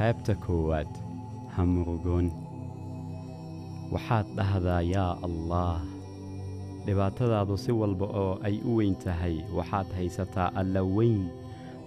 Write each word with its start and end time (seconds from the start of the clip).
qaybta 0.00 0.34
koowaad 0.46 0.90
ha 1.54 1.62
murugoon 1.72 2.26
waxaad 3.92 4.26
dhahdaa 4.38 4.80
yaa 4.94 5.12
allaah 5.28 5.80
dhibaatadaadu 6.86 7.56
si 7.64 7.72
walba 7.80 8.06
oo 8.22 8.34
ay 8.48 8.56
u 8.70 8.76
weyn 8.80 8.94
tahay 9.04 9.36
waxaad 9.58 9.88
haysataa 9.98 10.48
alla 10.60 10.82
weyn 10.96 11.22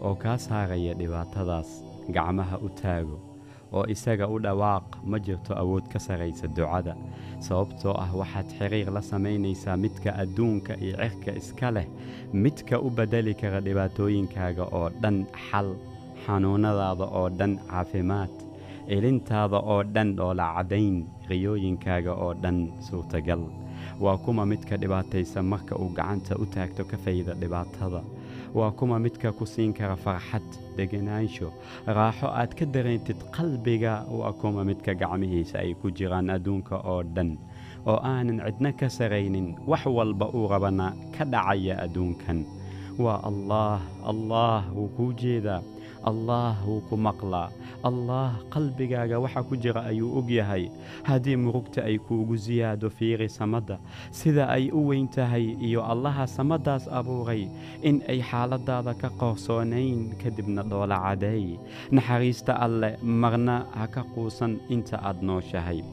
oo 0.06 0.16
kaa 0.24 0.38
saaraya 0.48 0.94
dhibaatadaas 1.02 1.70
gacmaha 2.16 2.58
u 2.68 2.70
taago 2.82 3.18
oo 3.78 3.84
isaga 3.96 4.26
u 4.34 4.38
dhawaaq 4.46 4.88
ma 5.12 5.18
jirto 5.26 5.54
awood 5.62 5.86
ka 5.94 6.00
saraysa 6.00 6.48
ducada. 6.58 6.94
Sababtoo 7.46 7.94
ah 8.04 8.12
waxaad 8.22 8.48
xiriir 8.58 8.90
la 8.96 9.02
samaynaysaa 9.02 9.78
midka 9.86 10.12
adduunka 10.24 10.74
iyo 10.86 10.96
cirka 11.02 11.32
iska 11.42 11.72
leh 11.76 11.88
midka 12.44 12.76
u 12.86 12.90
beddeli 12.98 13.34
kara 13.42 13.60
dhibaatooyinkaaga 13.68 14.64
oo 14.78 14.90
dhan 15.02 15.18
xal 15.48 15.70
xanuunnadaada 16.26 17.06
oo 17.20 17.30
dhan 17.40 17.54
caafimaad 17.70 18.32
elintaada 18.96 19.60
oo 19.74 19.84
dhan 19.96 20.10
dhoolacadayn 20.18 20.96
riyooyinkaaga 21.30 22.14
oo 22.24 22.34
dhan 22.44 22.58
suurtagal. 22.88 23.44
Waa 24.04 24.18
kuma 24.26 24.44
midka 24.46 24.76
dhibaataysa 24.82 25.40
marka 25.44 25.76
uu 25.76 25.90
gacanta 25.98 26.36
u 26.42 26.46
taagto 26.56 26.84
ka 26.92 26.98
fayda 26.98 27.34
dhibaatada. 27.42 28.02
Waa 28.58 28.72
kuma 28.72 29.00
midka 29.00 29.32
ku 29.38 29.46
siin 29.46 29.74
kara 29.74 29.96
farxad 29.96 30.44
deganaansho 30.78 31.48
raaxo 31.98 32.28
aad 32.28 32.52
ka 32.60 32.66
dareentid 32.66 33.20
qalbiga. 33.36 33.94
Waa 34.20 34.34
kuma 34.42 34.64
midka 34.70 34.94
gacmihiisa 35.02 35.60
ay 35.64 35.74
ku 35.82 35.88
jiraan 35.98 36.30
adduunka 36.36 36.76
oo 36.92 37.04
dhan 37.16 37.38
oo 37.86 37.98
aanan 38.12 38.40
cidna 38.46 38.72
ka 38.80 38.88
saraynin 38.98 39.48
wax 39.68 39.86
walba 39.98 40.26
uu 40.38 40.48
rabana 40.54 40.88
ka 41.16 41.24
dhacaya 41.26 41.76
adduunkan. 41.86 42.40
Waa 43.04 43.20
allaah 43.30 43.82
allaah 44.12 44.64
wuu 44.76 44.90
kuu 44.98 45.12
jeedaa 45.22 45.62
allaah 46.10 46.56
wuu 46.68 46.82
ku 46.90 46.96
maqlaa. 46.98 47.50
Allaah 47.84 48.40
qalbigaaga 48.54 49.20
waxa 49.20 49.44
ku 49.44 49.56
jira 49.60 49.84
ayuu 49.92 50.12
og 50.20 50.30
yahay. 50.32 50.72
Haddii 51.04 51.36
murugta 51.36 51.84
ay 51.84 51.98
kuugu 52.00 52.38
siyaado 52.40 52.88
fiiri 52.90 53.28
samadda 53.30 53.76
sida 54.12 54.48
ay 54.48 54.72
u 54.72 54.88
weyn 54.88 55.08
tahay 55.12 55.56
iyo 55.60 55.84
allaha 55.84 56.24
samaddaas 56.28 56.88
abuuray 56.88 57.44
in 57.84 58.00
ay 58.08 58.20
xaaladaada 58.24 58.94
ka 59.02 59.10
qoorsoonayn 59.20 60.16
kadibna 60.22 60.64
dhoola 60.64 60.96
cadeey 61.06 61.60
naxariista 61.92 62.54
alleh 62.66 62.96
marna 63.04 63.58
ha 63.76 63.86
ka 63.96 64.04
quusan 64.16 64.60
inta 64.76 64.96
aad 65.04 65.20
nooshahay 65.28 65.84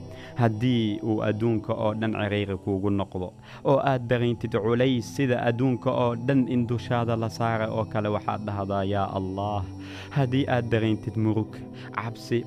haddii 0.43 1.01
uu 1.11 1.19
adduunka 1.29 1.73
oo 1.85 1.93
dhan 2.01 2.13
ciriiri 2.21 2.57
kuugu 2.65 2.91
noqdo 3.01 3.29
oo 3.71 3.79
aad 3.91 4.03
darayntid 4.11 4.53
culays 4.65 5.07
sida 5.17 5.37
adduunka 5.49 5.91
oo 6.05 6.13
dhan 6.27 6.41
in 6.55 6.67
dushaada 6.71 7.17
la 7.23 7.29
saara 7.39 7.67
oo 7.79 7.85
kale 7.93 8.09
waxaad 8.17 8.41
dhahdaa 8.48 8.85
yaa 8.95 9.09
allaah 9.21 9.65
haddii 10.17 10.45
aad 10.55 10.67
darayntid 10.73 11.17
murug 11.25 11.53
cabsi 11.97 12.41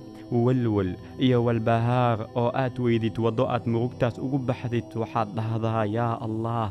welwel 0.45 0.91
iyo 1.25 1.37
walbahaar 1.45 2.19
oo 2.41 2.49
aad 2.63 2.75
weydid 2.85 3.17
waddo 3.25 3.43
aad 3.55 3.65
murugtaas 3.73 4.15
ugu 4.25 4.37
baxdid 4.49 4.87
waxaad 5.01 5.29
dhahdaa 5.37 5.83
yaa 5.97 6.15
allaah 6.27 6.69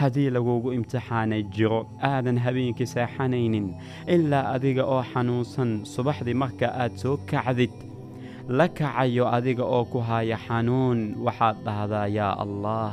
haddii 0.00 0.30
lagugu 0.36 0.72
imtixaanay 0.78 1.42
jiro 1.56 1.80
aadan 2.10 2.38
habeenkii 2.44 2.86
seexanaynin 2.94 3.66
ilaa 4.14 4.44
adiga 4.54 4.84
oo 4.94 5.02
xanuunsan 5.12 5.70
subaxdii 5.94 6.34
marka 6.42 6.66
aad 6.82 6.94
soo 7.02 7.16
kacdid 7.30 7.74
la 8.58 8.66
kacayo 8.68 9.24
adiga 9.36 9.64
oo 9.64 9.84
ku 9.92 9.98
haya 10.08 10.36
xanuun 10.46 11.14
waxaad 11.26 11.56
dhahdaa 11.66 12.06
yaa 12.18 12.34
allaah 12.44 12.92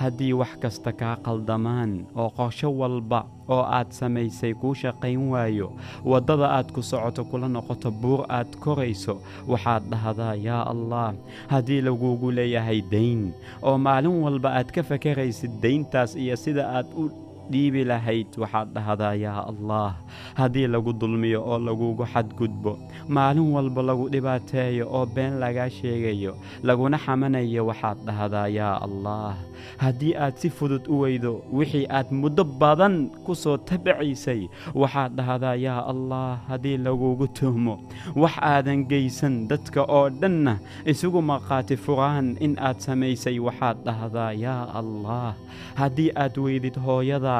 haddii 0.00 0.32
wax 0.40 0.52
kasta 0.62 0.90
kaa 1.00 1.16
qaldamaan 1.26 1.90
oo 2.16 2.30
qorsho 2.38 2.68
walba 2.80 3.20
oo 3.54 3.60
aad 3.78 3.92
samaysay 4.00 4.52
kuu 4.60 4.72
shaqayn 4.82 5.20
waayo 5.32 5.68
waddada 6.10 6.46
aad 6.56 6.68
ku 6.72 6.80
socoto 6.90 7.24
kula 7.30 7.48
noqoto 7.56 7.90
buur 8.02 8.20
aad 8.38 8.48
korayso 8.64 9.14
waxaad 9.52 9.84
dhahdaa 9.92 10.34
yaa 10.48 10.64
allaah 10.72 11.12
haddii 11.52 11.80
lagugu 11.84 12.30
leeyahay 12.38 12.80
dayn 12.92 13.22
oo 13.62 13.76
maalin 13.86 14.16
walba 14.24 14.48
aad 14.58 14.68
ka 14.72 14.80
fakaraysid 14.82 15.52
dayntaas 15.60 16.16
iyo 16.16 16.36
sida 16.44 16.64
aad 16.78 16.88
u 16.96 17.04
dhiibi 17.52 17.84
lahayd 17.90 18.30
waxaad 18.42 18.68
dhahdaa 18.76 19.14
yaa 19.24 19.42
allaah 19.52 19.94
haddii 20.40 20.66
lagu 20.74 20.92
dulmiyo 20.92 21.40
oo 21.50 21.58
lagugu 21.58 22.04
xadgudbo 22.12 22.78
maalin 23.08 23.52
walba 23.56 23.82
lagu 23.90 24.08
dhibaateeyo 24.14 24.84
oo 24.90 25.06
been 25.06 25.38
lagaa 25.42 25.68
sheegayo 25.78 26.32
laguna 26.62 26.98
xamanayo 27.04 27.66
waxaad 27.70 27.98
dhahdaa 28.08 28.48
yaa 28.58 28.76
allaah 28.86 29.34
haddii 29.82 30.14
aad 30.16 30.34
si 30.40 30.48
fudud 30.50 30.84
u 30.88 31.00
weydo 31.02 31.32
wixii 31.52 31.86
aad 31.98 32.08
muddo 32.22 32.44
badan 32.44 33.10
ku 33.26 33.34
soo 33.34 33.56
tabacaysay 33.70 34.48
waxaad 34.74 35.12
dhahdaa 35.18 35.54
yaa 35.66 35.82
allaah 35.92 36.38
haddii 36.48 36.76
lagugu 36.86 37.26
tuhmo 37.38 37.74
wax 38.16 38.34
aadan 38.52 38.86
geysan 38.90 39.48
dadka 39.50 39.82
oo 39.84 40.08
dhanna 40.20 40.54
isugu 40.92 41.20
markhaati 41.22 41.76
furaan 41.76 42.36
in 42.40 42.54
aad 42.58 42.78
samaysay 42.86 43.36
waxaad 43.46 43.76
dhahdaa 43.86 44.32
yaa 44.46 44.64
allaah 44.80 45.34
haddii 45.80 46.10
aad 46.16 46.34
weydid 46.44 46.76
hooyada 46.86 47.39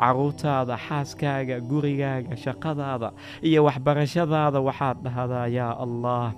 carruurtaada 0.00 0.76
xaaskaaga 0.86 1.56
gurigaaga 1.70 2.36
shaqadaada 2.44 3.08
iyo 3.48 3.64
waxbarashadaada 3.68 4.60
waxaad 4.68 4.96
dhahdaa 5.06 5.46
yaa 5.58 5.74
allaah 5.84 6.32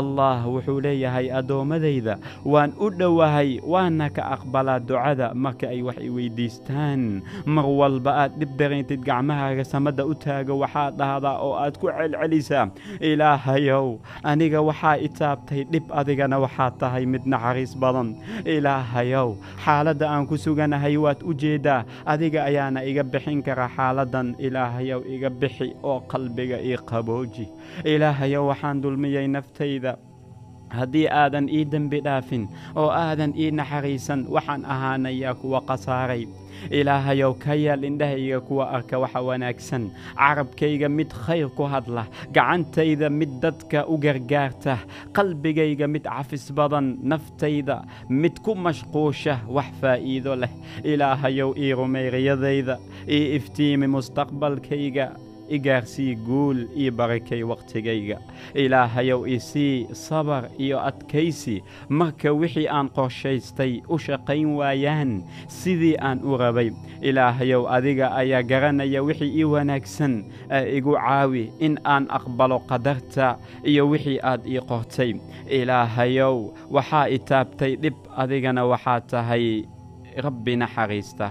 allaah 0.00 0.40
wuxuu 0.54 0.80
leeyahay 0.86 1.26
addoommadayda 1.38 2.14
waan 2.52 2.72
u 2.80 2.90
dhowahay 2.90 3.50
waana 3.72 4.06
ka 4.16 4.22
aqbalaa 4.34 4.78
ducada. 4.88 5.26
Marka 5.34 5.66
ay 5.74 5.80
wax 5.86 5.98
i 6.02 6.10
weyddiistaan 6.16 7.22
mar 7.54 7.66
walba 7.80 8.12
aad 8.22 8.32
dhib 8.40 8.52
darayntid 8.60 9.00
gacmahaaga 9.08 9.64
samadda 9.72 10.02
u 10.06 10.14
taago 10.24 10.54
waxaad 10.62 10.92
dhahdaa 11.00 11.36
oo 11.46 11.52
aad 11.64 11.74
ku 11.80 11.86
celcelisaa. 11.96 12.64
Ilaahayow 13.10 13.86
aniga 14.30 14.60
waxaa 14.68 14.96
i 15.06 15.08
taabtay 15.18 15.62
dhib 15.72 15.86
adigana 16.00 16.36
waxaad 16.44 16.74
tahay 16.82 17.04
mid 17.12 17.24
naxariis 17.32 17.72
badan. 17.82 18.08
Ilaahayow 18.54 19.28
xaaladda 19.64 20.06
aan 20.10 20.26
ku 20.30 20.36
suganahay 20.44 20.96
waad 21.04 21.20
u 21.22 21.32
jeeddaa 21.42 21.84
adiga 22.12 22.40
ayaana 22.48 22.80
iga 22.96 23.04
bixin 23.04 23.42
kara 23.44 23.68
xaaladdan 23.76 24.32
ilaahayow 24.40 25.04
iga 25.04 25.28
bixi 25.30 25.68
oo 25.84 26.00
qalbiga 26.08 26.56
ii 26.64 26.76
qabooji. 26.90 27.44
Ilaahayow 27.84 28.48
waxaan 28.48 28.80
dulmiyey 28.82 29.28
naftayda. 29.28 29.96
Haddii 30.72 31.06
aadan 31.12 31.48
ii 31.48 31.64
dembi 31.72 32.00
dhaafin 32.00 32.48
oo 32.74 32.88
aadan 32.90 33.32
ii 33.36 33.50
naxariisan 33.52 34.24
waxaan 34.34 34.64
ahaanayaa 34.64 35.34
kuwa 35.34 35.60
khasaaray 35.68 36.24
ilaahayow 36.70 37.32
ka 37.44 37.54
yeel 37.54 37.84
indhahayga 37.84 38.40
kuwa 38.40 38.70
arka 38.76 38.98
waxa 38.98 39.20
wanaagsan. 39.28 39.90
Carabkayga 40.16 40.88
mid 40.88 41.10
khayr 41.24 41.48
ku 41.56 41.64
hadla 41.64 42.06
gacantayda 42.32 43.10
mid 43.10 43.40
dadka 43.42 43.84
u 43.88 43.98
gargaarta 43.98 44.78
qalbigayga 45.12 45.86
mid 45.88 46.04
cafis 46.04 46.50
badan 46.52 46.96
naftayda 47.02 47.84
mid 48.08 48.40
ku 48.44 48.54
mashquusha 48.54 49.40
wax 49.48 49.70
faa'iido 49.80 50.34
leh. 50.42 50.52
Ilaahayow 50.84 51.54
ii 51.56 51.72
rumayriyadayda 51.80 52.78
ii 53.08 53.36
iftiimi 53.36 53.86
mustaqbalkayga 53.86 55.06
igaarsii 55.48 56.14
guul 56.26 56.66
io 56.76 56.92
barakay 56.92 57.42
wakhtigayga 57.42 58.18
ilaahayow 58.54 59.26
isii 59.28 59.86
sabar 59.92 60.48
iyo 60.58 60.80
adkaysi. 60.80 61.62
Marka 61.88 62.32
wixii 62.32 62.68
aan 62.68 62.88
qorshaystay 62.88 63.82
u 63.88 63.98
shaqayn 63.98 64.54
waayaan 64.58 65.22
sidii 65.48 65.96
aan 66.00 66.20
u 66.24 66.36
rabay. 66.36 66.70
Ilaahayow 67.02 67.68
adiga 67.68 68.10
ayaa 68.16 68.42
garanaya 68.42 69.02
wixii 69.02 69.32
ii 69.38 69.44
wanaagsan 69.44 70.24
ee 70.50 70.76
igu 70.78 70.94
caawi 70.96 71.50
in 71.60 71.78
aan 71.84 72.06
aqbalo 72.10 72.58
qadarta 72.68 73.36
iyo 73.64 73.88
wixii 73.90 74.18
aad 74.22 74.46
ii 74.46 74.60
qortay. 74.60 75.14
Ilaahayow 75.50 76.50
waxaa 76.70 77.08
i 77.08 77.18
taabtay 77.18 77.76
dhib 77.76 77.94
adigana 78.16 78.64
waxaa 78.66 79.00
tahay 79.00 79.64
rabbi 80.16 80.56
naxariista 80.56 81.30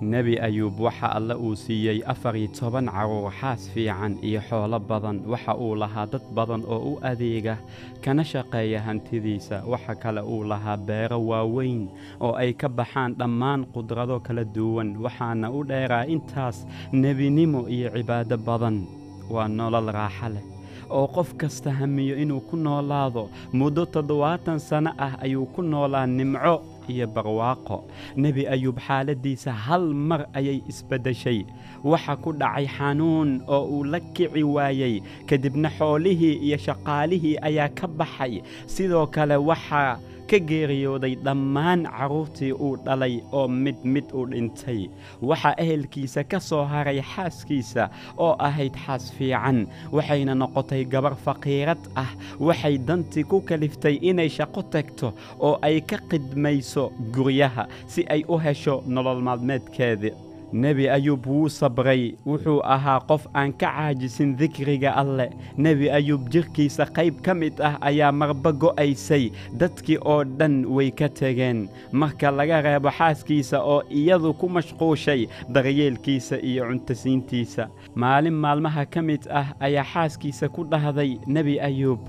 nebi 0.00 0.36
ayuub 0.40 0.80
waxa 0.80 1.08
alle 1.16 1.34
uu 1.34 1.54
siiyey 1.56 2.02
afar 2.06 2.36
iyo 2.36 2.48
toban 2.58 2.86
carruur 2.86 3.32
xaas 3.40 3.70
fiican 3.72 4.18
iyo 4.22 4.40
xoolo 4.48 4.78
badan. 4.80 5.22
Waxa 5.26 5.54
uu 5.56 5.74
lahaa 5.74 6.06
dad 6.06 6.22
badan 6.34 6.62
oo 6.68 6.78
u 6.92 6.98
adeega 7.02 7.56
kana 8.04 8.24
shaqeeya 8.24 8.80
hantidiisa. 8.86 9.62
Waxa 9.66 9.94
kale 9.94 10.20
uu 10.20 10.44
lahaa 10.44 10.76
beero 10.76 11.18
waaweyn 11.26 11.88
oo 12.20 12.32
ay 12.36 12.52
ka 12.52 12.68
baxaan 12.68 13.14
dhammaan 13.18 13.64
qudrado 13.74 14.20
kala 14.20 14.44
duwan. 14.44 14.96
Waxaana 15.00 15.50
u 15.50 15.64
dheeraa 15.64 16.04
intaas 16.06 16.66
nebinimo 16.92 17.68
iyo 17.68 17.90
cibaado 17.96 18.36
badan. 18.36 18.84
Waa 19.30 19.48
nolol 19.48 19.88
raaxa 19.92 20.28
leh 20.28 20.44
oo 20.90 21.06
qof 21.08 21.34
kasta 21.34 21.72
hamiyo 21.72 22.14
inuu 22.22 22.40
ku 22.46 22.56
noolaado. 22.56 23.28
Muddo 23.52 23.86
toddobaatan 23.86 24.60
sanno 24.60 24.92
ah 24.98 25.18
ayuu 25.24 25.46
ku 25.50 25.62
noolaa 25.62 26.06
nimco 26.06 26.62
iyo 26.92 27.06
barwaaqo. 27.06 27.76
Nebi 28.16 28.42
ayuub 28.54 28.78
xaaladdiisa 28.86 29.52
hal 29.52 29.84
mar 30.08 30.26
ayay 30.38 30.58
isbeddeshay 30.70 31.40
waxa 31.84 32.16
ku 32.22 32.30
dhacay 32.32 32.66
xanuun 32.76 33.42
oo 33.48 33.64
uu 33.76 33.84
la 33.92 34.00
kici 34.14 34.42
waayey 34.56 34.94
kadibna 35.28 35.68
xoolihii 35.78 36.34
iyo 36.46 36.58
shaqaalihii 36.66 37.36
ayaa 37.48 37.68
ka 37.78 37.86
baxay. 37.98 38.42
Sidoo 38.66 39.06
kale 39.06 39.36
waxaa 39.36 39.98
ka 40.30 40.38
geeriyooday 40.50 41.14
dhammaan 41.24 41.82
carruurtii 41.96 42.52
uu 42.52 42.76
dhalay 42.86 43.14
oo 43.32 43.48
mid 43.48 43.78
mid 43.84 44.06
u 44.12 44.26
dhintay. 44.30 44.80
Waxaa 45.22 45.54
ehelkiisa 45.64 46.24
ka 46.24 46.40
soo 46.40 46.64
haray 46.72 47.00
xaaskiisa 47.12 47.88
oo 48.18 48.34
ahayd 48.48 48.74
xaas 48.84 49.04
fiican 49.16 49.66
waxayna 49.92 50.34
noqotay 50.34 50.84
gabar 50.84 51.14
faqiirad 51.24 51.82
ah. 51.96 52.10
Waxay 52.40 52.78
dantii 52.88 53.24
ku 53.30 53.40
kaliftay 53.48 53.96
inay 54.02 54.28
shaqo 54.28 54.62
tagto 54.72 55.12
oo 55.40 55.58
ay 55.62 55.80
ka 55.80 55.98
qidmayso 56.10 56.90
guryaha 57.14 57.64
si 57.86 58.04
ay 58.14 58.22
u 58.28 58.36
hesho 58.44 58.82
nolol 58.86 59.20
maalmeedkeeda 59.26 60.10
nebi 60.52 60.88
ayuub 60.88 61.26
wuu 61.26 61.48
sabray 61.48 62.14
wuxuu 62.26 62.60
ahaa 62.64 63.00
qof 63.08 63.26
aan 63.34 63.52
ka 63.52 63.66
caajisin 63.76 64.36
dikriga 64.36 64.92
alleh 64.96 65.30
nebi 65.58 65.90
ayuub 65.90 66.28
jirkiisa 66.30 66.86
qayb 66.96 67.20
ka 67.22 67.34
mid 67.34 67.60
ah 67.60 67.76
ayaa 67.80 68.12
marba 68.12 68.52
go'aysay 68.52 69.30
dadkii 69.58 69.98
oo 70.04 70.24
dhan 70.24 70.64
way 70.66 70.90
ka 70.90 71.08
tegeen. 71.08 71.68
Marka 71.92 72.30
laga 72.30 72.60
reebo 72.62 72.90
xaaskiisa 72.90 73.60
oo 73.62 73.82
iyadu 73.90 74.34
ku 74.34 74.48
mashquushay 74.48 75.26
daryeelkiisa 75.48 76.38
iyo 76.42 76.64
cuntasiintiisa. 76.70 77.68
Maalin 77.94 78.34
maalmaha 78.34 78.86
ka 78.86 79.02
mid 79.02 79.26
ah 79.30 79.52
ayaa 79.60 79.84
xaaskiisa 79.84 80.48
ku 80.48 80.64
dhahday 80.64 81.18
nebi 81.26 81.60
ayuub 81.60 82.00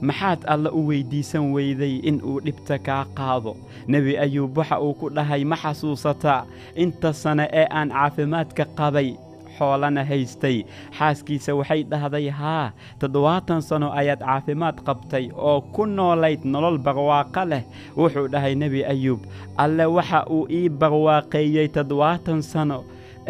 maxaad 0.00 0.40
alla 0.46 0.70
u 0.72 0.86
weyddiisan 0.88 1.52
weyday 1.54 1.94
in 2.08 2.20
uu 2.24 2.40
dhibta 2.44 2.78
kaa 2.78 3.04
qaado? 3.18 3.56
Nebi 3.88 4.18
ayuub 4.18 4.56
waxa 4.58 4.80
uu 4.80 4.94
ku 4.94 5.08
dhahay 5.10 5.44
ma 5.44 5.56
xasuusataa 5.56 6.46
inta 6.76 7.12
sane 7.12 7.48
ee 7.52 7.66
aan 7.70 7.88
caafimaadka 7.90 8.64
qabay 8.78 9.14
xoolana 9.58 10.04
haystay. 10.04 10.64
Xaaskiisa 10.98 11.54
waxay 11.54 11.82
dhahday 11.90 12.28
haa 12.30 12.72
toddobaatan 13.00 13.62
sanno 13.62 13.88
ayaad 14.00 14.20
caafimaad 14.26 14.76
qabtay 14.86 15.30
oo 15.36 15.60
ku 15.74 15.86
noolayd 15.86 16.40
nolol 16.44 16.78
barwaaqo 16.78 17.44
leh 17.50 17.62
wuxuu 17.96 18.26
dhahay 18.32 18.54
nebi 18.54 18.80
ayuub. 18.84 19.20
Alle 19.56 19.84
waxa 19.86 20.26
uu 20.30 20.46
ii 20.50 20.68
barwaaqeeyey 20.68 21.68
toddobaatan 21.68 22.42
sanno 22.42 22.84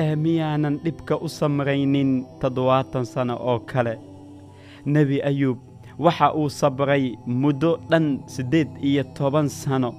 ee 0.05 0.17
miyaanan 0.17 0.81
dhibka 0.85 1.15
u 1.17 1.29
samraynin 1.29 2.25
toddobaatan 2.41 3.05
sanno 3.07 3.37
oo 3.51 3.59
kale. 3.61 3.95
Nebi 4.87 5.21
ayuub 5.23 5.59
waxa 5.99 6.33
uu 6.35 6.49
sabray 6.51 7.17
muddo 7.27 7.79
dhan 7.91 8.19
siddeed 8.27 8.69
iyo 8.83 9.03
toban 9.17 9.49
sanno 9.49 9.95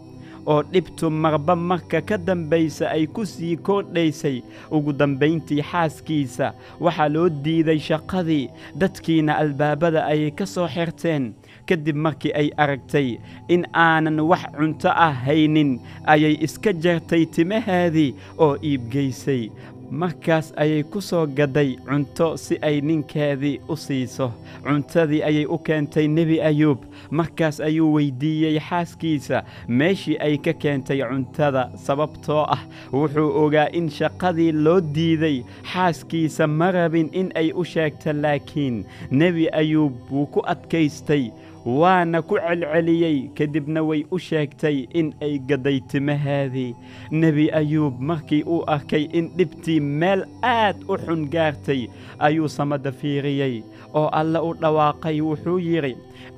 oo 0.46 0.62
dhibtu 0.64 1.10
marba 1.10 1.56
marka 1.56 2.02
ka 2.02 2.18
dambaysa 2.18 2.90
ay 2.94 3.08
ku 3.08 3.26
sii 3.26 3.58
kordhaysay 3.58 4.44
ugu 4.72 4.94
dambayntii 4.94 5.62
xaaskiisa 5.72 6.54
waxaa 6.80 7.10
loo 7.10 7.30
diiday 7.30 7.80
shaqadii 7.80 8.50
dadkiina 8.78 9.38
albaabada 9.42 10.06
ayay 10.06 10.32
ka 10.32 10.46
soo 10.46 10.68
xirteen. 10.68 11.34
Kadib 11.66 11.96
markii 11.98 12.30
ay 12.38 12.50
aragtay 12.62 13.18
in 13.50 13.66
aanan 13.74 14.20
wax 14.22 14.44
cunto 14.54 14.86
ah 14.90 15.10
haynin 15.26 15.82
ayay 16.06 16.38
iska 16.46 16.70
jartay 16.84 17.26
timahaadii 17.26 18.14
oo 18.38 18.54
iibgaysay 18.62 19.50
markaas 19.92 20.52
ayay 20.58 20.84
ku 20.84 21.02
soo 21.02 21.26
gadday 21.28 21.76
cunto 21.86 22.38
si 22.38 22.58
ay 22.62 22.82
ninkeedii 22.82 23.60
u 23.70 23.76
siiso. 23.78 24.32
Cuntadii 24.66 25.22
ayay 25.24 25.46
u 25.46 25.58
keentay 25.58 26.08
nebi 26.08 26.42
ayuub. 26.42 26.80
Markaas 27.12 27.60
ayuu 27.60 27.94
weyddiiyey 27.94 28.60
xaaskiisa. 28.60 29.44
Meeshii 29.68 30.18
ay 30.20 30.38
ka 30.38 30.54
keentay 30.54 31.00
cuntada 31.06 31.70
sababtoo 31.78 32.44
ah 32.56 32.62
wuxuu 32.92 33.30
ogaa 33.46 33.68
in 33.74 33.90
shaqadii 33.90 34.52
loo 34.52 34.82
diiday 34.82 35.44
xaaskiisa 35.74 36.48
ma 36.48 36.72
rabin 36.72 37.10
in 37.14 37.32
ay 37.36 37.52
u 37.56 37.64
sheegto 37.64 38.14
laakiin 38.14 38.86
nebi 39.12 39.48
ayuub 39.54 39.94
wuu 40.12 40.26
ku 40.26 40.42
adkaystay 40.46 41.32
waana 41.66 42.22
ku 42.22 42.38
celceliyey 42.38 43.30
kadibna 43.38 43.82
way 43.84 44.06
u 44.14 44.18
sheegtay 44.22 44.86
in 44.94 45.14
ay 45.22 45.40
gadday 45.50 45.80
timahaadii. 45.92 46.76
Nebi 47.12 47.50
ayuub 47.52 48.00
markii 48.00 48.44
uu 48.46 48.64
arkay 48.68 49.10
in 49.12 49.30
dhibtii 49.38 49.80
meel 49.82 50.26
aad 50.44 50.78
u 50.88 50.98
xun 50.98 51.26
gaartay 51.34 51.88
ayuu 52.20 52.48
samada 52.50 52.92
fiiriyey 52.92 53.64
oo 53.94 54.08
alle 54.14 54.40
u 54.40 54.54
dhawaaqay 54.62 55.22
wuxuu 55.22 55.58
yidhi 55.60 55.96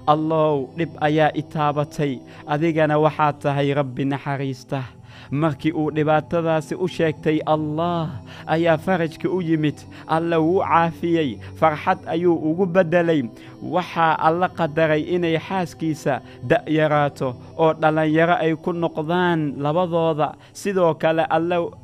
allow 0.08 0.68
dhib 0.78 0.90
ayaa 1.02 1.32
i 1.36 1.44
taabatay 1.44 2.20
adigana 2.48 2.96
waxaad 3.00 3.36
tahay 3.44 3.74
rabbi 3.74 4.06
naxariista 4.06 4.84
markii 5.32 5.72
uu 5.72 5.92
dhibaatadaasi 5.96 6.76
u 6.76 6.88
sheegtay 6.88 7.40
allaah 7.46 8.10
ayaa 8.48 8.78
farajka 8.78 9.30
u 9.30 9.42
yimid. 9.42 9.76
Alle 10.08 10.36
wuu 10.38 10.62
caafiyey 10.62 11.38
farxad 11.60 12.00
ayuu 12.08 12.36
ugu 12.36 12.66
beddelay. 12.66 13.24
Waxaa 13.62 14.14
alla 14.28 14.50
qadaray 14.50 15.02
inay 15.02 15.38
xaaskiisa 15.48 16.22
da'yaraato 16.50 17.36
oo 17.58 17.74
dhallinyaro 17.74 18.36
ay 18.40 18.56
ku 18.56 18.72
noqdaan 18.74 19.54
labadooda. 19.58 20.34
Sidoo 20.54 20.94
kale 20.94 21.26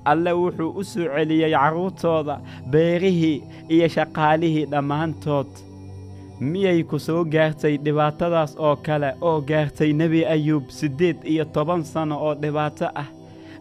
alle 0.05 0.31
wuxuu 0.33 0.69
u 0.79 0.83
soo 0.83 1.07
celiyey 1.15 1.51
carruurtooda 1.51 2.39
beerihii 2.71 3.43
iyo 3.69 3.87
shaqaalihii 3.87 4.65
dhammaantood. 4.71 5.47
Miyay 6.39 6.83
ku 6.83 6.99
soo 6.99 7.23
gaartay 7.25 7.77
dhibaatadaas 7.77 8.55
oo 8.59 8.75
kale? 8.75 9.13
Oo 9.21 9.41
gaartay 9.41 9.93
nebi 9.93 10.25
ayuub 10.25 10.69
siddeed 10.69 11.17
iyo 11.23 11.45
toban 11.45 11.83
sanno 11.83 12.17
oo 12.25 12.33
dhibaato 12.35 12.87
ah 12.95 13.07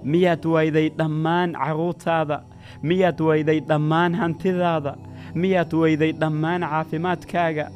miyaad 0.05 0.45
wayday 0.55 0.89
dhammaan 0.99 1.53
carruurtaada 1.53 2.39
miyaad 2.83 3.21
wayday 3.29 3.61
dhammaan 3.69 4.15
hantidaada? 4.21 4.93
miyaad 5.35 5.73
wayday 5.83 6.13
dhammaan 6.21 6.63
caafimaadkaaga? 6.71 7.67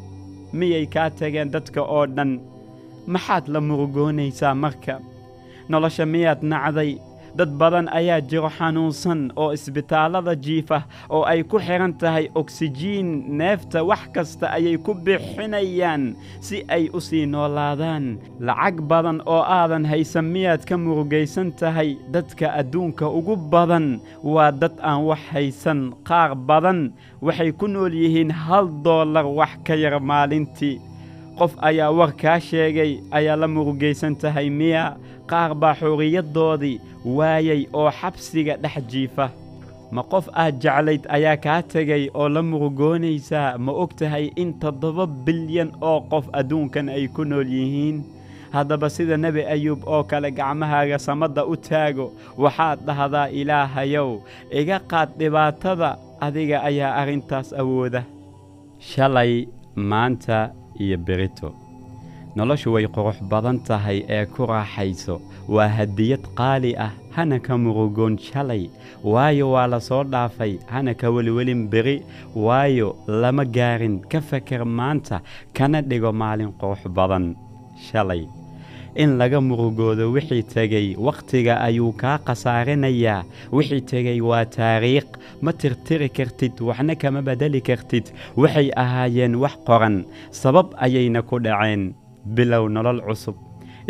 miyay 0.59 0.87
kaa 0.95 1.11
tageen 1.11 1.51
dadka 1.55 1.81
oo 1.83 2.07
dhan? 2.17 2.41
maxaad 3.07 3.45
la 3.49 3.61
murugoonaysaa 3.61 4.55
marka? 4.55 4.95
nolosha 5.69 6.07
miyaad 6.07 6.41
nacday 6.43 6.91
dad 7.37 7.53
badan 7.61 7.89
ayaa 7.99 8.21
jiro 8.31 8.49
xanuunsan 8.59 9.21
oo 9.37 9.53
isbitaallada 9.57 10.35
jiifa 10.45 10.79
oo 11.15 11.23
ay 11.33 11.43
ku 11.45 11.59
xidhan 11.67 11.93
tahay 12.01 12.27
oksijiin 12.41 13.09
neefta 13.39 13.85
wax 13.91 14.03
kasta 14.15 14.47
ayay 14.57 14.77
ku 14.81 14.95
bixinayaan 14.95 16.17
si 16.41 16.65
ay 16.69 16.89
u 16.97 17.01
sii 17.01 17.27
noolaadaan. 17.27 18.19
Lacag 18.41 18.77
badan 18.91 19.19
oo 19.27 19.43
aadan 19.59 19.85
haysan 19.85 20.25
miyaad 20.35 20.65
ka 20.69 20.77
murugaysan 20.81 21.53
tahay 21.61 21.91
dadka 22.15 22.47
adduunka 22.61 23.05
ugu 23.19 23.37
badan? 23.37 24.01
Waa 24.25 24.51
dad 24.53 24.75
aan 24.81 25.05
wax 25.09 25.21
haysan 25.33 25.93
qaar 26.09 26.33
badan 26.49 26.93
waxay 27.21 27.53
ku 27.53 27.67
nool 27.69 27.93
yihiin 27.93 28.31
hal 28.33 28.67
doollar 28.85 29.27
wax 29.39 29.53
ka 29.67 29.75
yar 29.77 30.01
maalintii 30.01 30.81
qof 31.39 31.53
ayaa 31.69 31.91
war 31.99 32.13
kaa 32.23 32.39
sheegay 32.41 32.93
ayaa 33.19 33.37
la 33.37 33.49
murugaysan 33.49 34.15
tahay 34.17 34.49
miya. 34.51 34.97
Qaar 35.31 35.55
baa 35.55 35.75
xorriyaddoodii 35.81 36.81
waayay 37.17 37.67
oo 37.73 37.91
xabsiga 38.01 38.55
dhex 38.63 38.77
jiifa. 38.91 39.27
Ma 39.95 40.03
qof 40.13 40.27
aad 40.43 40.55
jeclayd 40.63 41.03
ayaa 41.17 41.37
kaa 41.37 41.63
tegay 41.63 42.05
oo 42.15 42.29
la 42.29 42.43
murugoonaysaa 42.43 43.59
ma 43.59 43.73
og 43.73 43.91
tahay 43.99 44.31
in 44.37 44.53
toddoba 44.63 45.07
bilyan 45.07 45.71
oo 45.81 46.01
qof 46.11 46.27
adduunkan 46.33 46.89
ay 46.89 47.09
ku 47.09 47.25
nool 47.25 47.47
yihiin? 47.59 47.99
Haddaba 48.55 48.89
sida 48.91 49.17
nebi 49.17 49.43
ayuub 49.55 49.83
oo 49.87 50.03
kale 50.11 50.31
gacmahaaga 50.31 50.99
samadda 50.99 51.43
u 51.53 51.57
taago 51.57 52.07
waxaad 52.39 52.79
dhahdaa 52.87 53.29
ilaahayow 53.41 54.11
iga 54.61 54.79
qaad 54.91 55.09
dhibaatada 55.19 55.91
adiga 56.27 56.63
ayaa 56.69 56.95
arrintaas 57.01 57.53
awooda. 57.53 58.03
Shalay 58.79 59.47
maanta 59.77 60.51
iyo 60.85 60.97
berito. 60.99 61.49
Noloshu 62.37 62.73
way 62.75 62.87
qurux 62.87 63.17
badan 63.31 63.59
tahay 63.69 64.05
ee 64.09 64.27
ku 64.27 64.47
raaxayso. 64.47 65.21
Waa 65.49 65.69
hadiyad 65.69 66.25
qaali 66.39 66.73
ah 66.87 66.93
hana 67.17 67.39
ka 67.41 67.57
murugoon 67.57 68.19
shalay. 68.19 68.69
Waayo 69.05 69.51
waa 69.55 69.67
la 69.73 69.81
soo 69.81 70.05
dhaafay 70.05 70.59
hana 70.73 70.93
ka 70.95 71.09
weliwelin 71.15 71.69
beri. 71.73 72.03
Waayo 72.35 72.89
lama 73.09 73.45
gaarin 73.57 73.97
ka 74.11 74.21
feker 74.21 74.65
maanta 74.79 75.21
kana 75.57 75.81
dhigo 75.83 76.13
maalin 76.13 76.53
qurux 76.61 76.83
badan 76.99 77.35
shalay 77.89 78.23
in 78.97 79.19
laga 79.19 79.41
murugoodo. 79.41 80.11
Wixii 80.13 80.43
tegey 80.43 80.97
wakhtiga 80.97 81.61
ayuu 81.61 81.93
kaa 81.93 82.19
khasaarinayaa. 82.27 83.25
Wixii 83.53 83.81
tegey 83.91 84.21
waa 84.21 84.45
taariikh. 84.45 85.13
Ma 85.43 85.53
tirtiri 85.53 86.09
kartid 86.09 86.61
waxna 86.61 86.95
kama 86.97 87.23
beddeli 87.23 87.61
kartid. 87.61 88.11
Waxay 88.37 88.71
ahaayeen 88.77 89.37
wax 89.37 89.57
qoran. 89.67 90.05
Sabab 90.31 90.75
ayayna 90.81 91.23
ku 91.23 91.39
dhaceen. 91.39 91.95
Bilow 92.27 92.69
nolol 92.69 93.01
cusub 93.07 93.37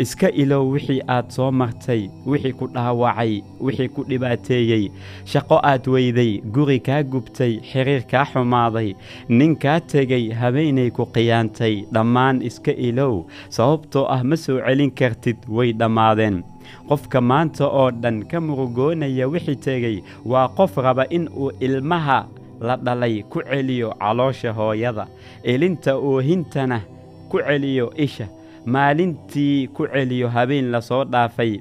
iska 0.03 0.29
ilow 0.31 0.63
wixii 0.73 1.01
aad 1.15 1.29
soo 1.35 1.51
martay 1.51 2.01
wixii 2.25 2.53
ku 2.59 2.67
dhaawacay 2.73 3.41
wixii 3.65 3.87
ku 3.95 4.03
dhibaateeyey 4.09 4.91
shaqo 5.31 5.57
aad 5.71 5.87
weyday 5.93 6.31
guri 6.55 6.79
kaa 6.87 7.01
gubtay 7.03 7.53
xiriir 7.69 8.03
kaa 8.11 8.25
xumaaday 8.31 8.93
nin 9.29 9.55
kaa 9.63 9.79
tegey 9.79 10.29
habeenay 10.39 10.89
ku 10.97 11.05
khiyaantay 11.13 11.75
dhammaan 11.93 12.41
iska 12.49 12.71
ilow 12.89 13.25
sababtoo 13.49 14.05
ah 14.15 14.21
ma 14.23 14.35
soo 14.37 14.59
celin 14.65 14.91
kartid 14.91 15.37
way 15.49 15.73
dhammaadeen. 15.73 16.43
Qofka 16.89 17.21
maanta 17.21 17.65
oo 17.67 17.91
dhan 17.91 18.23
ka 18.29 18.37
murugoonaya 18.41 19.27
wixii 19.33 19.55
tegey 19.65 19.97
waa 20.25 20.47
qof 20.57 20.77
raba 20.77 21.05
in 21.09 21.25
uu 21.41 21.51
ilmaha 21.59 22.19
la 22.61 22.75
dhalay 22.85 23.23
ku 23.31 23.41
celiyo 23.49 23.89
caloosha 23.99 24.51
hooyada. 24.53 25.07
Elinta 25.43 25.95
oohintana 25.95 26.81
ku 27.29 27.37
celiyo 27.39 27.93
isha 27.97 28.27
maalintii 28.73 29.67
ku 29.75 29.87
celiyo 29.87 30.27
habeen 30.35 30.71
la 30.71 30.81
soo 30.81 31.03
dhaafay. 31.13 31.53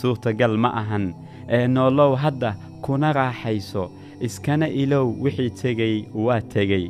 Suurtagal 0.00 0.54
ma 0.62 0.70
ahan 0.80 1.06
ee 1.48 1.66
noolow 1.74 2.12
hadda 2.22 2.50
kuna 2.84 3.12
raaxayso 3.12 3.90
iskana 4.26 4.68
ilow 4.68 5.06
wixii 5.22 5.50
tegey 5.60 5.96
waa 6.14 6.40
tegey 6.52 6.84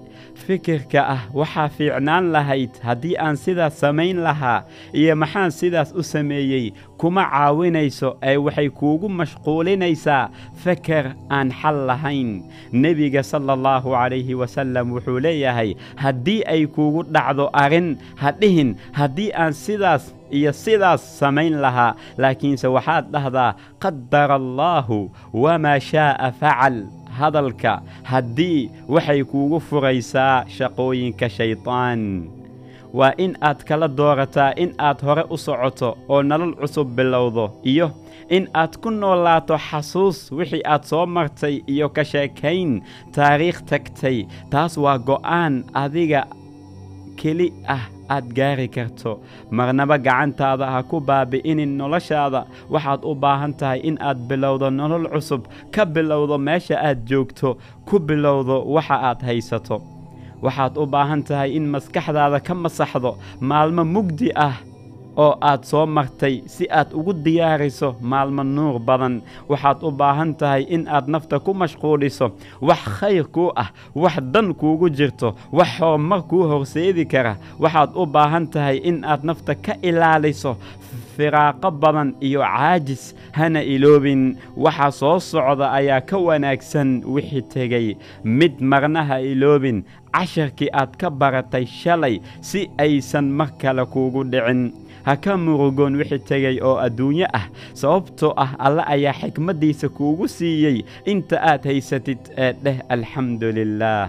fikirka 0.50 0.98
ah 1.06 1.22
waxaa 1.30 1.70
fiicnaan 1.70 2.34
lahayd 2.34 2.74
haddii 2.82 3.14
aan 3.22 3.36
sidaas 3.38 3.78
samayn 3.78 4.18
lahaa 4.26 4.66
iyo 4.90 5.14
maxaan 5.14 5.54
sidaas 5.54 5.94
u 5.94 6.02
sameeyey 6.02 6.74
kuma 6.98 7.22
caawinayso 7.30 8.18
ee 8.22 8.34
waxay 8.36 8.66
kuugu 8.80 9.06
mashquulinaysaa 9.08 10.26
feker 10.64 11.14
aan 11.30 11.54
xal 11.60 11.86
lahayn. 11.86 12.42
Nebiga 12.74 13.22
sala 13.22 13.52
allahu 13.54 13.94
calayhi 13.94 14.34
wasallam 14.34 14.90
wuxuu 14.90 15.22
leeyahay 15.22 15.74
haddii 16.02 16.42
ay 16.54 16.66
kuugu 16.66 17.06
dhacdo 17.06 17.46
arrin 17.54 17.94
ha 18.18 18.32
dhihin 18.34 18.74
haddii 18.92 19.30
aan 19.32 19.52
sidaas 19.54 20.10
iyo 20.34 20.50
sidaas 20.52 21.02
samayn 21.18 21.62
lahaa. 21.62 21.94
Laakiinse 22.18 22.66
waxaad 22.66 23.06
dhahdaa 23.14 23.54
qadara 23.78 24.34
allaahu 24.34 25.10
wamaa 25.32 25.78
shaa'a 25.78 26.32
facal 26.40 26.76
hadalka 27.20 27.72
haddii 28.10 28.70
waxay 28.94 29.20
kuugu 29.30 29.58
furaysaa 29.68 30.44
shaqooyinka 30.56 31.28
shaydaan 31.36 32.02
waa 32.98 33.12
in 33.24 33.32
aad 33.48 33.60
kala 33.68 33.88
doorataa 33.98 34.50
in 34.62 34.70
aad 34.88 34.98
hore 35.06 35.24
u 35.34 35.36
socoto 35.46 35.90
oo 36.08 36.22
nolol 36.22 36.54
cusub 36.60 36.88
bilowdo 36.96 37.44
iyo 37.72 37.88
in 38.36 38.44
aad 38.62 38.72
ku 38.82 38.90
noolaato 38.90 39.56
xasuus 39.68 40.18
wixii 40.36 40.62
aad 40.72 40.82
soo 40.90 41.06
martay 41.06 41.54
iyo 41.72 41.88
ka 41.96 42.02
sheekayn 42.04 42.82
taariikh 43.14 43.60
tagtay. 43.70 44.18
Taas 44.50 44.74
waa 44.84 44.98
go'aan 44.98 45.54
adiga 45.82 46.22
keli 47.20 47.48
ah 47.76 47.84
aad 48.16 48.26
gaari 48.38 48.68
karto. 48.76 49.12
Marnaba 49.56 49.96
gacantaada 50.06 50.66
ha 50.72 50.80
ku 50.90 50.96
baabi'inin 51.08 51.72
noloshaada. 51.80 52.40
Waxaad 52.72 53.00
u 53.10 53.14
baahan 53.22 53.52
tahay 53.60 53.80
in 53.88 53.96
aad 54.08 54.18
bilowdo 54.28 54.66
nolol 54.78 55.06
cusub 55.12 55.42
ka 55.74 55.82
bilowdo 55.94 56.36
meesha 56.46 56.76
aad 56.88 56.98
joogto 57.10 57.48
ku 57.88 57.96
bilowdo 58.08 58.56
waxa 58.74 58.96
aad 59.08 59.20
haysato. 59.28 59.76
Waxaad 60.44 60.74
u 60.82 60.84
baahan 60.94 61.22
tahay 61.28 61.50
in 61.58 61.66
maskaxdaada 61.74 62.38
ka 62.46 62.54
masaxdo. 62.64 63.12
Maalmo 63.48 63.84
mugdi 63.94 64.28
ah 64.46 64.56
oo 65.16 65.34
aad 65.40 65.64
soo 65.64 65.86
martay 65.86 66.42
si 66.46 66.66
aad 66.70 66.92
ugu 66.94 67.12
diyaariso 67.12 67.96
maalmo 68.00 68.42
nuur 68.44 68.78
badan. 68.78 69.22
Waxaad 69.48 69.82
u 69.82 69.90
baahan 69.90 70.34
tahay 70.34 70.62
in 70.68 70.88
aad 70.88 71.08
nafta 71.08 71.38
ku 71.38 71.54
mashquuliso 71.54 72.30
wax 72.60 72.82
khayr 72.98 73.24
kuu 73.34 73.50
ah 73.56 73.70
wax 73.94 74.16
dan 74.32 74.54
kuugu 74.54 74.90
jirto 74.90 75.34
wax 75.52 75.78
horumar 75.80 76.22
kuu 76.22 76.44
horseedi 76.50 77.06
kara. 77.06 77.36
Waxaad 77.58 77.90
u 77.96 78.06
baahan 78.06 78.46
tahay 78.46 78.76
in 78.84 79.04
aad 79.04 79.24
nafta 79.24 79.54
ka 79.54 79.74
ilaaliso 79.82 80.56
firaaqo 81.16 81.70
badan 81.70 82.14
iyo 82.20 82.40
caajis 82.40 83.14
hana 83.32 83.62
iloobin. 83.62 84.36
Waxa 84.56 84.90
soo 84.90 85.18
socda 85.20 85.72
ayaa 85.72 86.00
ka 86.00 86.16
wanaagsan 86.18 87.02
wixii 87.04 87.42
tegey. 87.42 87.96
Mid 88.24 88.60
marna 88.60 89.04
ha 89.04 89.20
iloobin 89.20 89.82
casharkii 90.12 90.70
aad 90.72 90.96
ka 90.98 91.10
baratay 91.10 91.66
shalay 91.66 92.20
si 92.40 92.66
aysan 92.78 93.30
mar 93.30 93.50
kale 93.58 93.84
kuugu 93.86 94.24
dhicin 94.24 94.72
ha 95.06 95.16
ka 95.16 95.36
murugoon 95.36 95.96
wixii 96.00 96.18
tegey 96.28 96.56
oo 96.68 96.76
adduunyo 96.86 97.26
ah 97.38 97.46
sababtoo 97.82 98.32
ah 98.44 98.50
alle 98.66 98.82
ayaa 98.94 99.12
xikmaddiisa 99.20 99.88
kuugu 99.88 100.28
siiyey 100.28 100.78
inta 101.12 101.36
aad 101.50 101.62
haysatid 101.70 102.18
ee 102.36 102.52
dheh 102.64 102.78
alxamdu 102.94 103.48
lilaah 103.58 104.08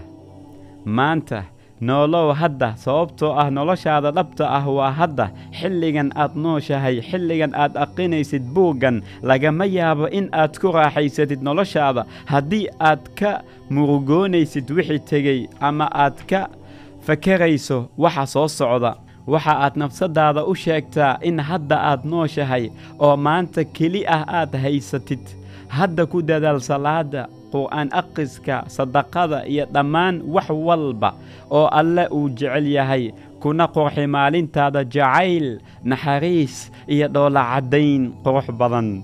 maanta 0.85 1.43
noolow 1.87 2.27
hadda 2.41 2.67
sababtoo 2.85 3.31
ah 3.41 3.47
noloshaada 3.57 4.11
dhabta 4.17 4.45
ah 4.57 4.65
waa 4.77 4.91
hadda. 4.99 5.25
Xilligan 5.59 6.09
aad 6.15 6.33
nooshahay 6.43 7.01
xilligan 7.09 7.53
aad 7.63 7.73
aqinaysid 7.83 8.43
buuggan 8.55 9.01
lagama 9.29 9.65
yaabo 9.65 10.05
in 10.19 10.29
aad 10.41 10.53
ku 10.61 10.67
raaxaysatid 10.77 11.41
noloshaada. 11.47 12.05
Haddii 12.31 12.67
aad 12.89 13.01
ka 13.19 13.31
murugoonaysid 13.75 14.69
wixii 14.77 14.99
tegey 15.09 15.39
ama 15.59 15.85
aad 16.03 16.17
ka 16.29 16.41
fakarayso 17.05 17.89
waxa 17.97 18.25
soo 18.33 18.47
socda 18.47 18.91
waxa 19.27 19.53
aad 19.65 19.75
nafsaddaada 19.77 20.45
u 20.45 20.55
sheegtaa 20.55 21.17
in 21.21 21.39
hadda 21.39 21.77
aad 21.91 22.01
nooshahay 22.05 22.69
oo 22.99 23.15
maanta 23.17 23.63
keli 23.63 24.01
ah 24.07 24.23
aad 24.27 24.53
haysatid. 24.63 25.21
Hadda 25.71 26.05
ku 26.05 26.21
dadaal 26.21 26.59
salaada 26.59 27.27
qur'aan 27.51 27.89
akhriska 28.01 28.63
sadaqada 28.67 29.45
iyo 29.47 29.65
dhammaan 29.73 30.21
wax 30.33 30.49
walba 30.49 31.13
oo 31.49 31.67
alle 31.71 32.07
uu 32.11 32.29
jecel 32.29 32.67
yahay. 32.67 33.11
Kuna 33.41 33.67
qurxi 33.67 34.05
maalintaada 34.07 34.83
jacayl 34.83 35.59
naxariis 35.83 36.71
iyo 36.87 37.07
dhoolacaddayn 37.07 38.11
qurux 38.23 38.47
badan. 38.59 39.01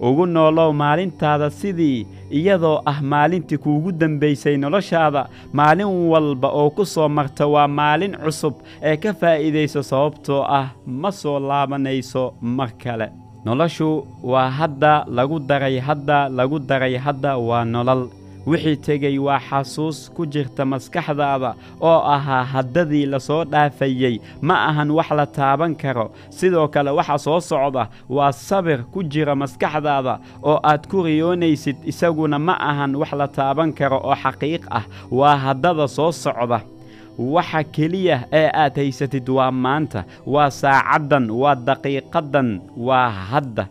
Ugu 0.00 0.26
noolow 0.26 0.72
maalintaada 0.72 1.50
sidii 1.50 2.06
iyadoo 2.30 2.82
ah 2.86 2.98
maalintii 3.02 3.58
kuugu 3.58 3.92
dembaysay 3.92 4.56
noloshaada 4.56 5.26
maalin 5.52 5.86
walba 6.12 6.48
oo 6.60 6.70
ku 6.70 6.84
soo 6.84 7.08
marta 7.08 7.46
waa 7.46 7.68
maalin 7.68 8.16
cusub 8.24 8.54
ee 8.82 8.96
ka 8.96 9.12
faa'iidayso 9.20 9.82
sababtoo 9.82 10.42
ah 10.58 10.66
ma 10.86 11.10
soo 11.12 11.38
laabanayso 11.48 12.34
mar 12.42 12.70
kale. 12.82 13.08
Noloshu 13.44 14.06
waa 14.22 14.48
hadda 14.50 15.04
lagu 15.16 15.38
daray 15.48 15.78
hadda 15.78 16.28
lagu 16.28 16.58
daray 16.58 16.96
hadda 16.96 17.36
waa 17.48 17.64
nolol 17.64 18.08
wixii 18.46 18.76
tegey 18.76 19.18
waa 19.18 19.40
xasuus 19.48 20.10
ku 20.16 20.26
jirta 20.26 20.64
maskaxdaada 20.64 21.54
oo 21.80 22.00
ahaa 22.14 22.44
haddadii 22.44 23.06
la 23.06 23.18
soo 23.20 23.44
dhaafayey. 23.44 24.20
Ma 24.40 24.54
ahan 24.68 24.90
wax 24.90 25.10
la 25.10 25.26
taaban 25.26 25.74
karo. 25.74 26.10
Sidoo 26.30 26.68
kale 26.68 26.90
waxa 26.90 27.18
soo 27.18 27.40
socda 27.40 27.88
waa 28.08 28.32
sabir 28.32 28.84
ku 28.92 29.02
jira 29.02 29.34
maskaxdaada 29.34 30.18
oo 30.42 30.60
aad 30.62 30.86
ku 30.90 31.02
riyoonaysid 31.02 31.76
isaguna 31.84 32.38
ma 32.38 32.54
ahan 32.60 32.94
wax 32.96 33.12
la 33.12 33.28
taaban 33.28 33.72
karo 33.72 33.98
oo 34.04 34.14
xaqiiq 34.22 34.62
ah. 34.70 34.84
Waa 35.10 35.36
haddada 35.36 35.88
soo 35.88 36.12
socda. 36.12 36.60
Waxa 37.18 37.62
keliya 37.64 38.26
ee 38.32 38.50
aad 38.52 38.74
haysatid 38.76 39.28
waa 39.28 39.50
maanta 39.50 40.04
waa 40.26 40.50
saacaddan 40.50 41.30
waa 41.30 41.54
daqiiqaddan 41.54 42.48
waa 42.76 43.08
hadda 43.30 43.66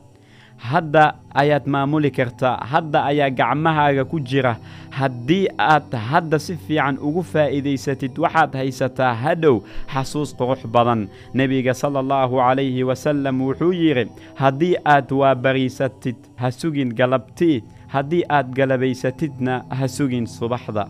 hadda 0.72 1.04
ayaad 1.42 1.66
maamuli 1.74 2.12
kartaa. 2.12 2.56
Hadda 2.72 3.04
ayaa 3.12 3.30
gacmahaaga 3.40 4.04
ku 4.06 4.20
jira. 4.20 4.56
Haddii 5.00 5.48
aad 5.58 5.92
hadda 6.10 6.40
si 6.40 6.56
fiican 6.68 6.98
ugu 7.08 7.24
faa'iidaysatid 7.32 8.18
waxaad 8.24 8.54
haysataa 8.62 9.14
hadhow 9.24 9.56
xasuus 9.94 10.32
qurux 10.40 10.62
badan. 10.76 11.08
Nebiga 11.34 11.74
sala 11.74 12.00
allahu 12.00 12.38
calayhi 12.44 12.84
wasallam 12.90 13.42
wuxuu 13.48 13.74
yidhi 13.74 14.06
haddii 14.42 14.76
aad 14.96 15.12
waabariisatid 15.22 16.16
ha 16.42 16.52
sugin 16.52 16.94
galabtii. 17.00 17.64
Haddii 17.94 18.24
aad 18.30 18.54
galabaysatidna 18.58 19.64
ha 19.70 19.88
sugin 19.88 20.26
subaxda. 20.38 20.88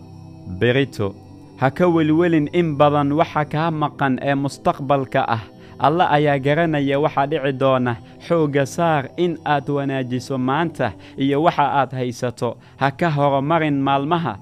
Berito 0.60 1.14
ha 1.60 1.70
ka 1.70 1.86
welwelin 1.88 2.48
in 2.52 2.76
badan 2.76 3.12
waxa 3.12 3.44
kaa 3.44 3.70
maqan 3.70 4.18
ee 4.22 4.34
mustaqbalka 4.34 5.20
ah 5.36 5.42
alle 5.78 6.04
ayaa 6.16 6.38
garanaya 6.38 6.98
waxaa 7.00 7.26
dhici 7.26 7.52
doona 7.52 7.96
xoogga 8.28 8.66
saar 8.66 9.08
in 9.16 9.38
aad 9.44 9.68
wanaajiso 9.68 10.38
maanta 10.38 10.92
iyo 11.18 11.42
waxa 11.42 11.66
aad 11.80 11.90
haysato. 11.92 12.56
Ha 12.76 12.90
ka 12.90 13.10
horumarin 13.10 13.80
maalmaha. 13.82 14.36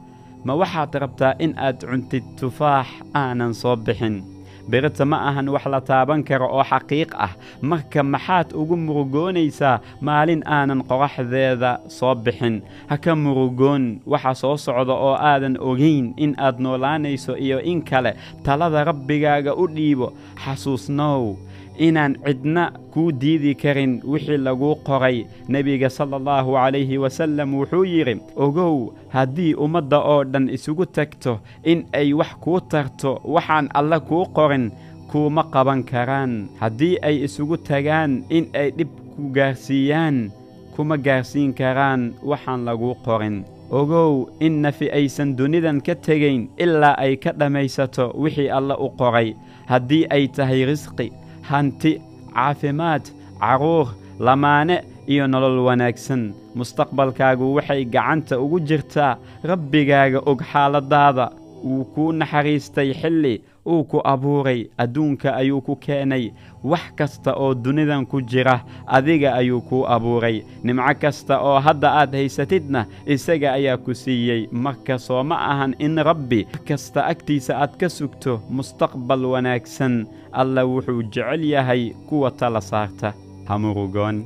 Ma 0.44 0.54
waxaad 0.54 0.94
rabtaa 0.94 1.34
in 1.38 1.54
aad 1.58 1.80
cuntid 1.86 2.24
tufaax 2.40 2.86
aanan 3.14 3.54
soo 3.54 3.76
bixin 3.76 4.22
berita 4.70 5.04
ma 5.04 5.18
ahan 5.28 5.48
wax 5.54 5.64
la 5.66 5.80
taaban 5.80 6.22
karo 6.24 6.46
oo 6.48 6.64
xaqiiq 6.64 7.10
ah. 7.18 7.32
Marka 7.62 8.02
maxaad 8.02 8.52
ugu 8.54 8.76
murugoonaysaa 8.76 9.80
maalin 10.00 10.42
aanan 10.46 10.82
qoraxdeeda 10.88 11.80
soo 11.88 12.14
bixin. 12.14 12.62
Ha 12.90 12.96
ka 12.96 13.12
murugoon 13.16 14.00
waxa 14.06 14.34
soo 14.34 14.56
socda 14.56 14.92
oo 14.94 15.14
aadan 15.18 15.56
ogayn 15.60 16.14
in 16.16 16.32
aad 16.38 16.60
noolaanayso 16.60 17.36
iyo 17.36 17.58
in 17.60 17.82
kale 17.82 18.14
talada 18.44 18.84
rabbigaaga 18.84 19.54
u 19.56 19.66
dhiibo. 19.68 20.12
Xasuusnow 20.44 21.36
inaan 21.78 22.16
cidna 22.24 22.72
kuu 22.92 23.12
diidi 23.12 23.54
karin 23.54 24.00
wixii 24.04 24.36
laguu 24.38 24.74
qoray 24.86 25.24
nebiga 25.48 25.90
sala 25.90 26.16
allahu 26.20 26.52
calayhi 26.58 26.98
wasallam 26.98 27.54
wuxuu 27.60 27.84
yidhi 27.84 28.16
ogow 28.36 28.92
haddii 29.14 29.54
ummadda 29.54 29.98
oo 30.12 30.24
dhan 30.24 30.48
isugu 30.56 30.86
tagto 30.86 31.40
in 31.64 31.84
ay 31.92 32.12
wax 32.12 32.34
kuu 32.40 32.60
tarto 32.60 33.20
waxaan 33.24 33.68
alle 33.74 34.00
kuu 34.00 34.24
qorin 34.36 34.70
kuuma 35.12 35.44
qaban 35.52 35.84
karaan. 35.84 36.48
Haddii 36.60 36.96
ay 37.04 37.24
isugu 37.28 37.56
tagaan 37.60 38.24
in 38.32 38.48
ay 38.56 38.70
dhib 38.72 38.88
ku 39.16 39.28
gaarsiiyaan 39.36 40.32
kuma 40.76 40.96
gaarsiin 40.96 41.52
karaan 41.52 42.14
waxaan 42.24 42.64
laguu 42.64 42.94
qorin. 43.04 43.44
Ogow 43.70 44.28
in 44.40 44.62
nafi 44.64 44.88
aysan 44.92 45.36
dunidan 45.36 45.80
ka 45.84 45.94
tegayn 45.94 46.48
ilaa 46.56 46.96
ay 46.96 47.16
ka 47.20 47.32
dhammaysato 47.36 48.12
wixii 48.16 48.48
alle 48.48 48.72
u 48.80 48.88
qoray. 48.96 49.36
Haddii 49.68 50.06
ay 50.10 50.28
tahay 50.32 50.64
risqi 50.64 51.12
hanti 51.50 51.92
caafimaad 52.34 53.04
carruur 53.40 53.88
lamaane 54.26 54.76
iyo 55.12 55.26
nolol 55.26 55.58
wanaagsan. 55.68 56.22
Mustaqbalkaagu 56.54 57.54
waxay 57.56 57.84
gacanta 57.94 58.40
ugu 58.44 58.58
jirtaa 58.68 59.16
rabbigaaga 59.50 60.18
og 60.30 60.40
xaaladdaada 60.52 61.26
wuu 61.64 61.84
kuu 61.94 62.12
naxariistay 62.12 62.90
xilli 63.00 63.34
uu 63.72 63.84
ku 63.90 63.98
abuuray 64.12 64.60
adduunka 64.82 65.34
ayuu 65.40 65.60
ku 65.66 65.76
keenay 65.84 66.24
wax 66.64 66.92
kasta 66.96 67.34
oo 67.36 67.54
dunidan 67.54 68.06
ku 68.06 68.20
jira 68.22 68.62
adiga 68.86 69.34
ayuu 69.34 69.60
kuu 69.60 69.86
abuuray. 69.86 70.42
Nimco 70.62 70.94
kasta 71.00 71.40
oo 71.42 71.58
hadda 71.60 71.88
aad 72.00 72.14
haysatidna 72.14 72.86
isaga 73.06 73.52
ayaa 73.58 73.76
ku 73.76 73.94
siiyey. 73.94 74.48
Marka 74.52 74.98
soo 74.98 75.22
ma 75.24 75.36
ahan 75.50 75.74
in 75.78 75.96
rabbi 75.98 76.46
kasta 76.68 77.06
agtiisa 77.06 77.58
aad 77.58 77.74
ka 77.80 77.88
sugto 77.88 78.40
mustaqbal 78.50 79.24
wanaagsan 79.24 80.06
alla 80.32 80.62
wuxuu 80.66 81.02
jecel 81.12 81.44
yahay 81.44 81.90
kuwa 82.08 82.30
tala 82.30 82.60
saarta. 82.60 83.12
Ha 83.48 83.58
murugoon. 83.58 84.22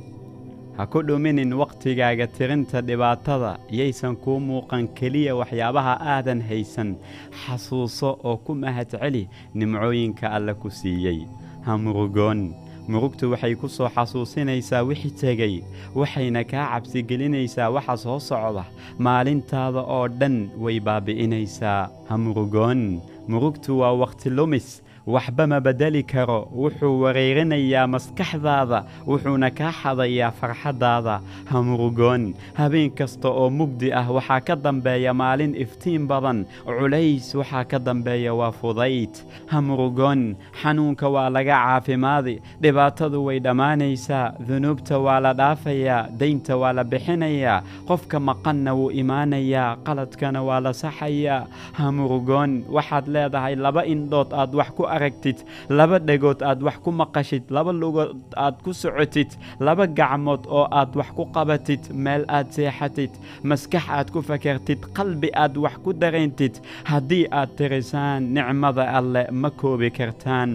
Ha 0.77 0.85
ku 0.85 1.01
dhuminin 1.01 1.53
wakhtigaaga 1.57 2.27
tirinta 2.29 2.81
dhibaatada 2.85 3.57
yaysan 3.73 4.13
kuu 4.15 4.37
muuqan 4.39 4.85
keliya 4.93 5.33
waxyaabaha 5.35 5.97
aadan 6.13 6.41
haysan. 6.45 6.93
Xasuuso 7.33 8.19
oo 8.23 8.37
ku 8.37 8.53
mahadceli 8.53 9.25
nimcooyinka 9.57 10.29
alle 10.29 10.53
ku 10.53 10.69
siiyey 10.69 11.25
ha 11.67 11.75
murugoon. 11.77 12.41
Murugtu 12.87 13.31
waxay 13.31 13.53
ku 13.59 13.67
soo 13.67 13.89
xasuusinaysaa 13.95 14.83
wixii 14.89 15.11
tegey 15.19 15.55
waxayna 15.99 16.43
kaa 16.51 16.65
cabsigelinaysaa 16.71 17.67
waxa 17.75 17.95
soo 18.03 18.19
socda. 18.19 18.63
Maalintaada 19.05 19.81
oo 19.95 20.07
dhan 20.19 20.35
way 20.63 20.79
baabbi'inaysaa 20.79 21.81
ha 22.09 22.15
murugoon. 22.23 23.01
Murugtu 23.27 23.79
waa 23.83 23.91
wakhti 24.03 24.29
lumis 24.37 24.67
waxba 25.07 25.47
ma 25.47 25.59
beddeli 25.65 26.03
karo. 26.03 26.39
Wuxuu 26.51 26.99
wareerinayaa 27.03 27.87
maskaxdaada 27.87 28.79
wuxuuna 29.07 29.49
kaa 29.57 29.71
xadayaa 29.81 30.31
farxaddaada. 30.39 31.15
Ha 31.49 31.57
murugoon 31.67 32.33
habeen 32.59 32.91
kasta 32.91 33.29
oo 33.29 33.49
mugdi 33.49 33.87
ah 33.93 34.07
waxaa 34.17 34.41
ka 34.47 34.55
dambeeya 34.55 35.13
maalin 35.13 35.55
iftiin 35.63 36.07
badan. 36.11 36.45
Culays 36.65 37.31
waxaa 37.39 37.63
ka 37.71 37.79
dambeeya 37.79 38.33
waa 38.35 38.51
fudayd. 38.51 39.13
Ha 39.51 39.61
murugoon 39.61 40.35
xanuunka 40.61 41.07
waa 41.15 41.29
laga 41.29 41.55
caafimaadi. 41.55 42.35
Dhibaatadu 42.61 43.23
way 43.25 43.39
dhammaanaysaa 43.39 44.33
dunuubta 44.47 44.99
waa 44.99 45.19
la 45.23 45.33
dhaafayaa 45.33 46.09
daynta 46.19 46.57
waa 46.57 46.73
la 46.73 46.83
bixinayaa. 46.83 47.63
Qofka 47.87 48.19
maqanna 48.19 48.75
wuu 48.75 48.91
imaanayaa 48.91 49.77
qaladkana 49.87 50.43
waa 50.43 50.59
la 50.59 50.73
saxayaa. 50.73 51.47
Ha 51.77 51.91
murugoon 51.91 52.51
waxaad 52.75 53.07
leedahay 53.07 53.55
laba 53.55 53.85
indhood 53.85 54.33
aad 54.33 54.51
wax 54.55 54.69
ku 54.75 54.83
aragtid 54.97 55.37
laba 55.77 55.97
dhegood 56.07 56.39
aad 56.49 56.59
wax 56.67 56.77
ku 56.83 56.91
maqashid 57.01 57.43
laba 57.55 57.71
lugood 57.81 58.15
aad 58.45 58.55
ku 58.65 58.71
socotid 58.81 59.29
laba 59.65 59.85
gacmood 59.97 60.43
oo 60.57 60.65
aad 60.79 60.91
wax 60.99 61.09
ku 61.17 61.23
qabatid 61.35 61.81
meel 62.03 62.23
aad 62.37 62.47
seexatid 62.55 63.11
maskax 63.49 63.85
aad 63.97 64.07
ku 64.13 64.19
fakartid 64.29 64.79
qalbi 64.97 65.29
aad 65.43 65.53
wax 65.63 65.75
ku 65.83 65.93
dareentid 66.01 66.53
haddii 66.91 67.25
aad 67.39 67.49
tirisaan 67.57 68.21
nicmada 68.35 68.83
alle 68.97 69.21
ma 69.41 69.49
koobi 69.59 69.89
kartaan. 69.97 70.51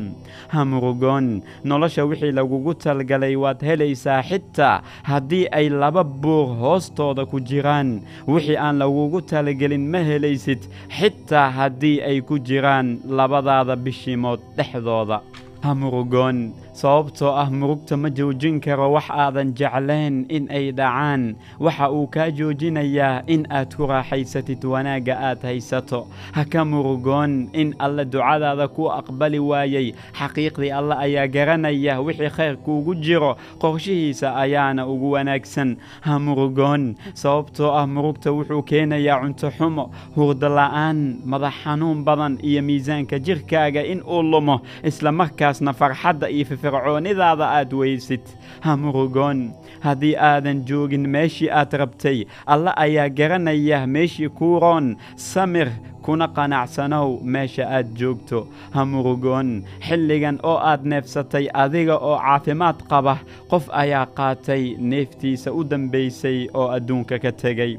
Ha 0.53 0.61
murugoon 0.71 1.27
nolosha 1.65 2.05
wixii 2.11 2.33
lagugu 2.39 2.73
talgalay 2.83 3.35
waad 3.43 3.61
helaysaa 3.69 4.23
xitaa 4.29 4.83
haddii 5.11 5.47
ay 5.59 5.67
laba 5.69 6.03
buur 6.05 6.49
hoostooda 6.63 7.23
ku 7.31 7.37
jiraan. 7.49 7.91
Wixii 8.33 8.57
aan 8.65 8.79
lagugu 8.83 9.21
talagelin 9.31 9.85
ma 9.93 9.99
helaysid 10.11 10.63
xitaa 10.99 11.49
haddii 11.59 12.01
ay 12.09 12.19
ku 12.29 12.39
jiraan 12.49 12.89
labadaada 13.19 13.77
bishimood 13.85 14.32
dhexdooda 14.57 15.17
ha 15.63 15.75
murugoon 15.75 16.51
sababtoo 16.75 17.31
ah 17.39 17.47
murugta 17.51 17.97
ma 17.97 18.09
joojin 18.11 18.59
karo 18.61 18.91
wax 18.97 19.07
aadan 19.11 19.53
jeclayn 19.55 20.27
in 20.29 20.49
ay 20.51 20.73
dhacaan. 20.73 21.37
Waxa 21.61 21.87
uu 21.93 22.07
kaa 22.11 22.31
joojinayaa 22.35 23.23
in 23.29 23.47
aad 23.51 23.71
ku 23.77 23.87
raaxaysatid 23.87 24.65
wanaagga 24.65 25.15
aad 25.29 25.43
haysato. 25.47 26.07
Ha 26.35 26.43
ka 26.45 26.65
murugoon 26.65 27.47
in 27.53 27.75
alle 27.79 28.05
ducadaada 28.05 28.67
kuu 28.69 28.89
aqbali 28.91 29.39
waayey 29.39 29.95
xaqiiqdii 30.19 30.73
alle 30.75 30.97
ayaa 30.99 31.27
garanaya 31.29 32.01
wixii 32.03 32.31
khayr 32.37 32.57
kuugu 32.57 32.95
jiro. 32.99 33.37
Qorshihiisa 33.63 34.35
ayaana 34.35 34.87
ugu 34.89 35.11
wanaagsan. 35.15 35.77
Ha 36.01 36.19
murugoon 36.19 36.97
sababtoo 37.15 37.71
ah 37.71 37.87
murugta 37.87 38.33
wuxuu 38.33 38.63
keenayaa 38.67 39.21
cunto 39.23 39.51
xumo 39.51 39.91
hurdo 40.17 40.49
madax 41.25 41.55
xanuun 41.63 42.03
badan 42.03 42.39
iyo 42.43 42.63
miisaanka 42.63 43.19
jirkaaga 43.19 43.85
in 43.85 44.03
uu 44.03 44.23
lumo. 44.23 44.61
Isla 44.83 45.13
markaasna 45.53 45.73
farxadda 45.73 46.29
iyo 46.31 46.45
fircoonidaada 46.47 47.47
aad 47.59 47.73
weysid. 47.73 48.21
Ha 48.61 48.77
murugoon. 48.77 49.53
Haddii 49.81 50.17
aadan 50.17 50.65
joogin 50.65 51.09
meeshii 51.09 51.51
aad 51.51 51.73
rabtay 51.73 52.25
alla 52.47 52.73
ayaa 52.77 53.09
garanaya 53.09 53.87
meeshii 53.87 54.29
kuu 54.29 54.61
roon. 54.61 54.97
Samir 55.17 55.69
kuna 56.03 56.29
qanacsanow 56.29 57.21
meesha 57.23 57.69
aad 57.69 57.95
joogto. 57.99 58.47
Ha 58.73 58.85
murugoon. 58.85 59.65
Xilligan 59.81 60.39
oo 60.43 60.57
aad 60.59 60.85
neefsatay 60.85 61.49
adiga 61.55 61.97
oo 61.99 62.17
caafimaad 62.19 62.83
qaba 62.89 63.19
qof 63.51 63.69
ayaa 63.73 64.07
qaatay 64.07 64.77
neeftiisa 64.79 65.53
u 65.53 65.65
dambaysay 65.65 66.49
oo 66.55 66.69
adduunka 66.71 67.19
ka 67.19 67.33
tegey 67.33 67.77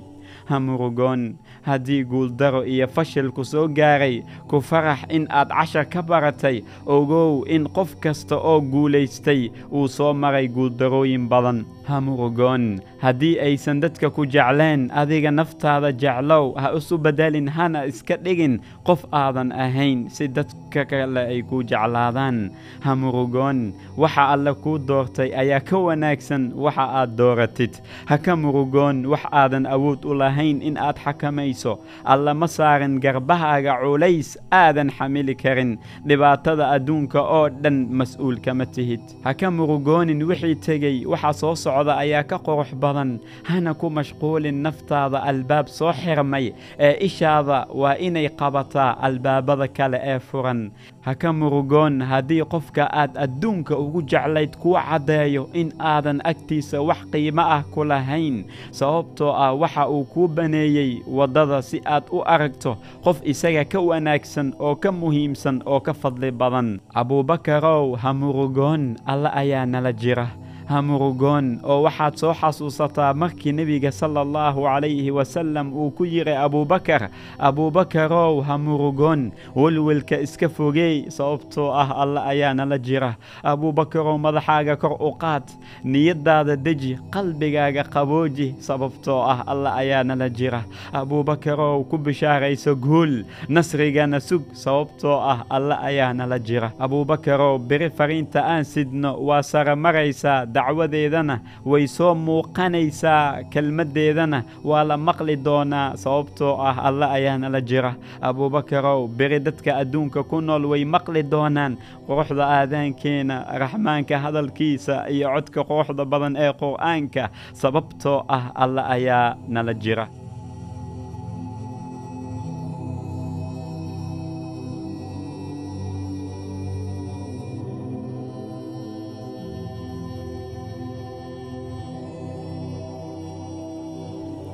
ha 0.49 0.59
murugoon 0.59 1.35
haddii 1.67 2.03
guuldaro 2.03 2.61
iyo 2.65 2.87
fashilku 2.87 3.43
soo 3.45 3.67
gaaray 3.67 4.23
ku 4.49 4.61
farax 4.61 4.99
in 5.09 5.27
aad 5.29 5.49
cashar 5.49 5.85
ka 5.89 6.01
baratay 6.01 6.63
ogow 6.85 7.43
in 7.47 7.63
qof 7.77 7.95
kasta 8.03 8.35
oo 8.37 8.59
guulaystay 8.61 9.49
uu 9.71 9.87
soo 9.87 10.13
maray 10.13 10.47
guuldarooyin 10.47 11.27
badan 11.31 11.63
ha 11.87 11.99
murugoon 12.01 12.79
haddii 13.03 13.39
aysan 13.47 13.81
dadka 13.83 14.09
ku 14.09 14.25
jecleen 14.25 14.87
adiga 15.01 15.31
naftaada 15.31 15.91
jeclow 15.91 16.53
ha 16.61 16.71
isu 16.79 16.97
beddelin 16.97 17.47
hana 17.55 17.85
iska 17.91 18.15
dhigin 18.25 18.59
qof 18.87 19.01
aadan 19.11 19.51
ahayn 19.51 20.07
si 20.09 20.27
dadka 20.27 20.85
kale 20.91 21.21
ay 21.33 21.41
kuu 21.49 21.63
jeclaadaan. 21.63 22.37
Ha 22.85 22.95
murugoon 22.95 23.73
waxa 23.97 24.23
alle 24.33 24.53
kuu 24.63 24.77
doortay 24.87 25.29
ayaa 25.41 25.59
ka 25.59 25.77
wanaagsan 25.77 26.43
waxa 26.55 26.85
aad 26.99 27.11
dooratid. 27.19 27.73
Ha 28.09 28.17
ka 28.17 28.35
murugoon 28.35 29.05
wax 29.11 29.23
aadan 29.31 29.65
awood 29.75 30.05
u 30.05 30.13
lahayn 30.21 30.61
in 30.61 30.77
aad 30.77 30.97
xakamayso. 31.03 31.79
Alla 32.05 32.33
ma 32.33 32.47
saarin 32.47 32.99
garbahaaga 33.03 33.75
culays 33.83 34.37
aadan 34.51 34.89
xamili 34.97 35.35
karin. 35.35 35.77
Dhibaatada 36.07 36.71
adduunka 36.75 37.19
oo 37.21 37.49
dhan 37.49 37.87
mas'uul 37.99 38.39
kama 38.45 38.65
tihid. 38.65 39.01
Ha 39.23 39.33
ka 39.33 39.51
murugoonin 39.51 40.23
wixii 40.29 40.55
tegey 40.55 40.97
waxa 41.05 41.33
soo 41.33 41.55
socda 41.73 41.97
ayaa 41.97 42.23
ka 42.23 42.37
qurux 42.37 42.69
badan. 42.77 43.19
Hana 43.43 43.73
ku 43.73 43.89
mashquulin 43.89 44.61
naftaada 44.61 45.23
albaab 45.25 45.67
soo 45.67 45.91
xirmay 45.93 46.53
ee 46.79 46.97
ishaada 47.05 47.65
waa 47.73 47.97
inay 47.97 48.29
qabataa 48.29 48.97
albaabada 49.01 49.67
kale 49.67 49.97
ee 50.03 50.19
furan. 50.19 50.71
Ha 51.05 51.15
ka 51.15 51.33
murugoon 51.33 52.01
haddii 52.01 52.45
qofka 52.45 52.85
aad 52.93 53.17
adduunka 53.17 53.77
ugu 53.77 54.01
jeclayd 54.05 54.55
kuu 54.61 54.77
caddeeyo 54.77 55.49
in 55.53 55.73
aadan 55.79 56.21
agtiisa 56.23 56.81
wax 56.81 57.01
qiimo 57.11 57.41
ah 57.41 57.63
ku 57.73 57.83
lahayn 57.83 58.45
sababtoo 58.71 59.33
ah 59.33 59.51
waxa 59.53 59.89
uu 59.89 60.03
kuu 60.05 60.27
baneeyey 60.27 61.01
waddada 61.07 61.61
si 61.61 61.81
aad 61.85 62.03
u 62.11 62.21
aragto 62.25 62.77
qof 63.03 63.17
isaga 63.25 63.65
ka 63.65 63.79
wanaagsan 63.81 64.53
oo 64.59 64.75
ka 64.75 64.91
muhiimsan 64.91 65.61
oo 65.65 65.79
ka 65.79 65.93
fadli 65.93 66.31
badan. 66.31 66.79
Abuubakarow 66.95 67.95
ha 67.99 68.13
murugoon 68.13 68.95
alla 69.05 69.33
ayaa 69.35 69.65
nala 69.65 69.91
jira 69.91 70.27
ha 70.73 70.81
murugoon 70.81 71.59
oo 71.63 71.81
waxaad 71.85 72.15
soo 72.21 72.33
xasuusataa 72.33 73.13
markii 73.13 73.51
nebiga 73.53 73.91
sala 73.91 74.21
allahu 74.25 74.61
calayhi 74.69 75.11
wasallam 75.11 75.73
uu 75.73 75.91
ku 75.97 76.03
yidhi 76.05 76.33
abuubakar 76.45 77.09
abuubakarow 77.39 78.41
ha 78.47 78.57
murugoon 78.57 79.31
welwelka 79.55 80.17
iska 80.25 80.49
fogeey 80.49 81.09
sababtoo 81.09 81.69
ah 81.73 81.89
alla 82.03 82.25
ayaa 82.25 82.53
nala 82.53 82.77
jira. 82.77 83.15
Abuubakarow 83.43 84.17
madaxaaga 84.17 84.75
kor 84.75 84.93
u 84.99 85.11
qaad 85.21 85.43
niyaddaada 85.83 86.55
deji 86.55 86.97
qalbigaaga 87.13 87.83
qabooji 87.93 88.55
sababtoo 88.59 89.21
ah 89.31 89.43
alla 89.47 89.75
ayaa 89.75 90.03
nala 90.03 90.29
jira. 90.29 90.63
Abuubakarow 90.93 91.83
ku 91.89 91.97
bishaarayso 91.97 92.75
guul 92.75 93.23
nasrigana 93.49 94.19
sug 94.19 94.43
sababtoo 94.53 95.19
ah 95.31 95.45
alla 95.49 95.79
ayaa 95.81 96.13
nala 96.13 96.39
jira. 96.39 96.71
Abuubakarow 96.79 97.57
beri 97.59 97.89
fariinta 97.89 98.41
aan 98.45 98.63
sidno 98.65 99.13
waa 99.27 99.43
sare 99.43 99.75
maraysaa 99.75 100.45
dacwadeedana 100.67 101.39
way 101.65 101.87
soo 101.87 102.15
muuqanaysaa 102.15 103.43
kelmaddeedana. 103.51 104.43
Waa 104.63 104.83
la 104.83 104.97
maqli 104.97 105.35
doonaa 105.43 105.95
sababtoo 105.97 106.57
ah 106.61 106.77
alla 106.87 107.11
ayaa 107.11 107.37
nala 107.37 107.61
jira. 107.61 107.95
Abuubakarow 108.21 109.07
beri 109.07 109.39
dadka 109.39 109.75
adduunka 109.77 110.23
ku 110.23 110.41
nool 110.41 110.65
way 110.65 110.85
maqli 110.85 111.23
doonaan. 111.23 111.77
Quruxda 112.07 112.45
aadaankeena 112.47 113.45
raxmaanka 113.59 114.17
hadalkiisa 114.19 115.07
iyo 115.09 115.29
codka 115.35 115.63
quruxda 115.63 116.05
badan 116.05 116.35
ee 116.35 116.51
qur'aanka 116.53 117.29
sababtoo 117.53 118.25
ah 118.27 118.51
alla 118.55 118.87
ayaa 118.95 119.35
nala 119.47 119.73
jira 119.73 120.07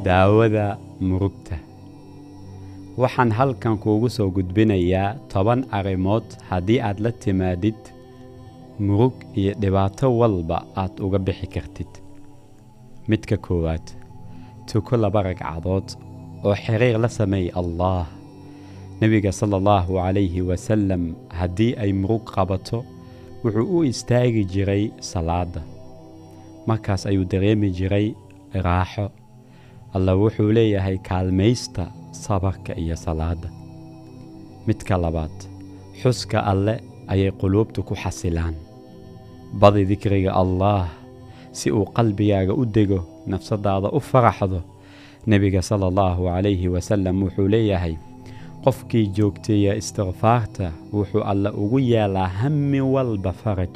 daawada 0.03 0.77
murugta. 0.99 1.57
Waxaan 2.99 3.31
halkan 3.31 3.77
kuugu 3.79 4.09
soo 4.09 4.29
gudbinayaa 4.31 5.15
toban 5.31 5.63
arrimood 5.71 6.25
haddii 6.49 6.79
aad 6.83 6.99
la 6.99 7.12
timaadid 7.12 7.79
murug 8.79 9.13
iyo 9.35 9.53
dhibaato 9.62 10.07
walba 10.19 10.57
aad 10.75 10.99
uga 11.05 11.19
bixi 11.19 11.47
kartid. 11.47 11.91
Midka 13.07 13.38
koowaad 13.38 13.85
tuko 14.67 14.97
laba 14.97 15.23
ragcadood 15.23 15.88
oo 16.43 16.55
xiriir 16.55 16.97
la 16.99 17.09
sameey 17.09 17.47
allaah 17.62 18.07
nebiga 19.01 19.31
sala 19.31 19.57
allahu 19.57 19.93
calayhi 20.03 20.41
wasalam 20.49 21.03
haddii 21.39 21.73
ay 21.83 21.91
murug 21.93 22.23
qabato 22.35 22.83
wuxuu 23.43 23.67
u 23.79 23.83
istaagi 23.91 24.43
jiray 24.51 24.91
salaadda 25.12 25.62
markaas 26.67 27.05
ayuu 27.09 27.25
dareemi 27.31 27.69
jiray 27.77 28.07
raaxo 28.65 29.05
alla 29.95 30.13
wuxuu 30.15 30.52
leeyahay 30.58 30.97
kaalmaysta 30.97 31.84
sabarka 32.12 32.73
iyo 32.78 32.95
salaadda. 32.95 33.49
Midka 34.67 34.97
labaad 34.97 35.36
xuska 36.02 36.39
alle 36.52 36.73
ayay 37.08 37.32
quluubtu 37.32 37.84
ku 37.84 37.95
xasilaan. 37.95 38.56
Badi 39.60 39.86
dikriga 39.86 40.32
allaah 40.34 40.88
si 41.52 41.71
uu 41.71 41.86
qalbigaaga 41.97 42.54
u 42.54 42.65
dego 42.65 42.99
nafsadaada 43.28 43.89
u 43.97 43.99
faraxdo 43.99 44.62
nebiga 45.28 45.62
sala 45.62 45.86
allahu 45.91 46.23
calayhi 46.30 46.67
wasalam 46.69 47.23
wuxuu 47.23 47.47
leeyahay 47.47 47.95
qofkii 48.63 49.08
joogteeya 49.17 49.73
istikfaarta 49.82 50.71
wuxuu 50.93 51.23
alle 51.32 51.49
ugu 51.49 51.80
yeelaa 51.80 52.28
hammi 52.28 52.82
walba 52.82 53.32
faraj 53.34 53.75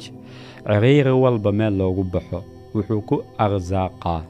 ciriiri 0.66 1.12
walba 1.12 1.52
meel 1.52 1.74
loogu 1.78 2.04
baxo 2.04 2.38
wuxuu 2.74 3.00
ku 3.08 3.16
arsaaqaa 3.38 4.22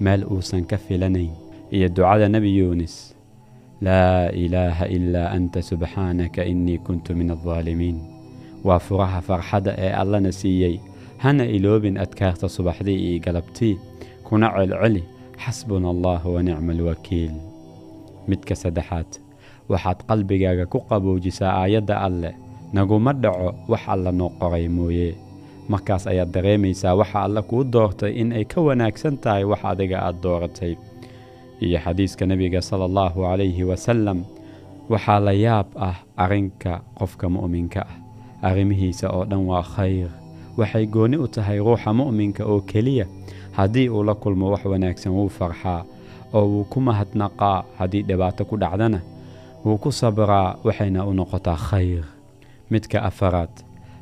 meel 0.00 0.24
uusan 0.32 0.64
ka 0.70 0.76
filanayn. 0.76 1.32
Iyo 1.70 1.88
ducada 1.88 2.28
nebi 2.28 2.50
yuunis 2.58 3.14
laa 3.80 4.28
ilaaha 4.44 4.86
ilaa 4.96 5.30
anta 5.36 5.62
subxaanaka 5.62 6.44
innii 6.44 6.78
kuntu 6.86 7.14
min 7.16 7.30
aldaalimiin 7.30 7.98
waa 8.64 8.78
furaha 8.78 9.20
farxadda 9.28 9.72
ee 9.78 9.92
allana 10.02 10.32
siiyey 10.32 10.76
hana 11.24 11.44
iloobin 11.56 11.96
adkaarta 12.04 12.48
subaxdii 12.48 12.98
iyo 13.08 13.20
galabtii 13.24 13.78
kuna 14.26 14.50
celceli 14.56 15.02
xasbuna 15.44 15.88
allah 15.94 16.20
wa 16.34 16.42
nicma 16.42 16.72
alwakiil 16.76 17.32
midka 18.28 18.54
saddexaad 18.62 19.10
waxaad 19.72 19.98
qalbigaaga 20.08 20.66
ku 20.72 20.78
qaboojisaa 20.90 21.52
aayadda 21.62 21.94
alleh 22.06 22.34
naguma 22.76 23.12
dhaco 23.22 23.54
wax 23.72 23.82
alla 23.94 24.12
noo 24.12 24.28
qoray 24.40 24.68
mooye 24.68 25.14
markaas 25.68 26.06
ayaad 26.06 26.30
dareemaysaa 26.32 26.94
waxa 26.94 27.22
alle 27.22 27.42
kuu 27.42 27.64
doortay 27.72 28.12
in 28.20 28.32
ay 28.32 28.44
ka 28.44 28.60
wanaagsan 28.60 29.18
tahay 29.18 29.44
wax 29.44 29.60
adiga 29.64 29.98
aad 30.06 30.16
dooratay. 30.22 30.76
Iyo 31.60 31.78
xadiiska 31.84 32.26
nebiga 32.26 32.62
sala 32.62 32.84
allahu 32.84 33.20
calayhi 33.22 33.64
wasalam 33.64 34.24
waxaa 34.88 35.20
la 35.20 35.32
yaab 35.32 35.66
ah 35.76 35.96
arrinka 36.16 36.80
qofka 36.98 37.28
mu'minka 37.28 37.80
ah. 37.84 37.94
Arrimihiisa 38.42 39.10
oo 39.12 39.24
dhan 39.24 39.44
waa 39.46 39.62
khayr. 39.62 40.08
Waxay 40.56 40.86
goonni 40.86 41.16
u 41.16 41.28
tahay 41.28 41.58
ruuxa 41.60 41.92
mu'minka 41.92 42.44
oo 42.44 42.60
keliya. 42.60 43.06
Haddii 43.52 43.88
uu 43.88 44.02
la 44.02 44.14
kulmo 44.14 44.50
wax 44.50 44.64
wanaagsan 44.64 45.12
wuu 45.12 45.28
farxaa. 45.28 45.84
Oo 46.32 46.46
wuu 46.48 46.64
ku 46.64 46.80
mahadnaqaa 46.80 47.64
haddii 47.78 48.02
dhibaato 48.02 48.44
ku 48.44 48.56
dhacdana. 48.56 49.00
Wuu 49.64 49.76
ku 49.78 49.92
sabraa 49.92 50.56
waxayna 50.64 51.04
u 51.04 51.12
noqotaa 51.14 51.56
khayr. 51.56 52.04
Midka 52.70 53.02
afaraad 53.02 53.52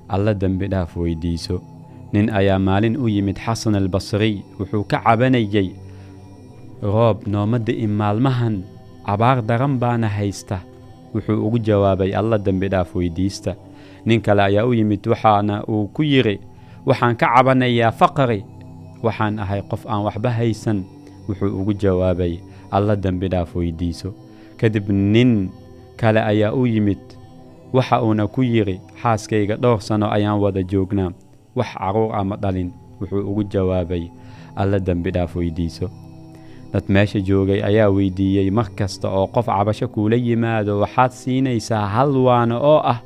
alla 0.08 0.34
dembi 0.34 0.66
dhaaf 0.68 0.96
weydiiso. 0.96 1.60
Nin 2.12 2.30
ayaa 2.32 2.58
maalin 2.58 2.96
u 2.96 3.08
yimid 3.08 3.36
xasan 3.36 3.74
albasriy 3.76 4.40
wuxuu 4.58 4.84
ka 4.88 5.00
cabanayey 5.04 5.72
roob 6.82 7.26
nooma 7.26 7.58
di'in 7.58 7.90
maalmahan 7.90 8.62
abaar 9.04 9.42
daran 9.42 9.78
baana 9.78 10.08
haysta. 10.08 10.60
Wuxuu 11.14 11.40
ugu 11.46 11.58
jawaabay 11.58 12.14
alla 12.14 12.38
dembi 12.38 12.68
dhaaf 12.68 12.94
weydiista. 12.96 13.56
Nin 14.06 14.20
kale 14.20 14.42
ayaa 14.42 14.64
u 14.66 14.72
yimid 14.74 15.04
waxaana 15.06 15.64
uu 15.68 15.88
ku 15.92 16.02
yidhi 16.02 16.38
waxaan 16.86 17.16
ka 17.16 17.26
cabanayaa 17.36 17.92
faqri 17.92 18.44
waxaan 19.02 19.38
ahay 19.38 19.60
qof 19.68 19.84
aan 19.86 20.04
waxba 20.08 20.30
haysan 20.30 20.84
wuxuu 21.28 21.52
ugu 21.60 21.72
jawaabay 21.74 22.40
alla 22.70 22.96
dembi 22.96 23.28
dhaaf 23.28 23.52
weydiiso. 23.56 24.14
Kadib 24.56 24.88
nin 24.90 25.50
kale 25.96 26.20
ayaa 26.24 26.52
u 26.56 26.64
yimid 26.66 27.00
waxa 27.72 28.02
uuna 28.02 28.26
ku 28.26 28.42
yidhi 28.42 28.81
xaaskayga 29.02 29.57
dhowr 29.62 29.81
sanno 29.81 30.07
ayaan 30.16 30.40
wada 30.40 30.62
joognaa. 30.62 31.12
Wax 31.57 31.70
carruur 31.78 32.14
ama 32.16 32.37
dhalin 32.37 32.70
wuxuu 33.00 33.22
ugu 33.31 33.42
jawaabay. 33.52 34.04
Alla 34.57 34.78
dembi 34.78 35.11
dhaaf 35.11 35.37
weydiiso. 35.37 35.88
Dad 36.72 36.85
meesha 36.88 37.20
joogay 37.20 37.61
ayaa 37.64 37.88
weydiiyey 37.90 38.50
mar 38.50 38.68
kasta 38.76 39.09
oo 39.09 39.26
qof 39.26 39.46
cabasho 39.46 39.88
kuula 39.88 40.16
yimaado 40.16 40.81
waxaad 40.81 41.11
siinaysaa 41.12 41.87
hal 41.94 42.12
waana 42.16 42.59
oo 42.61 42.81
ah 42.85 43.00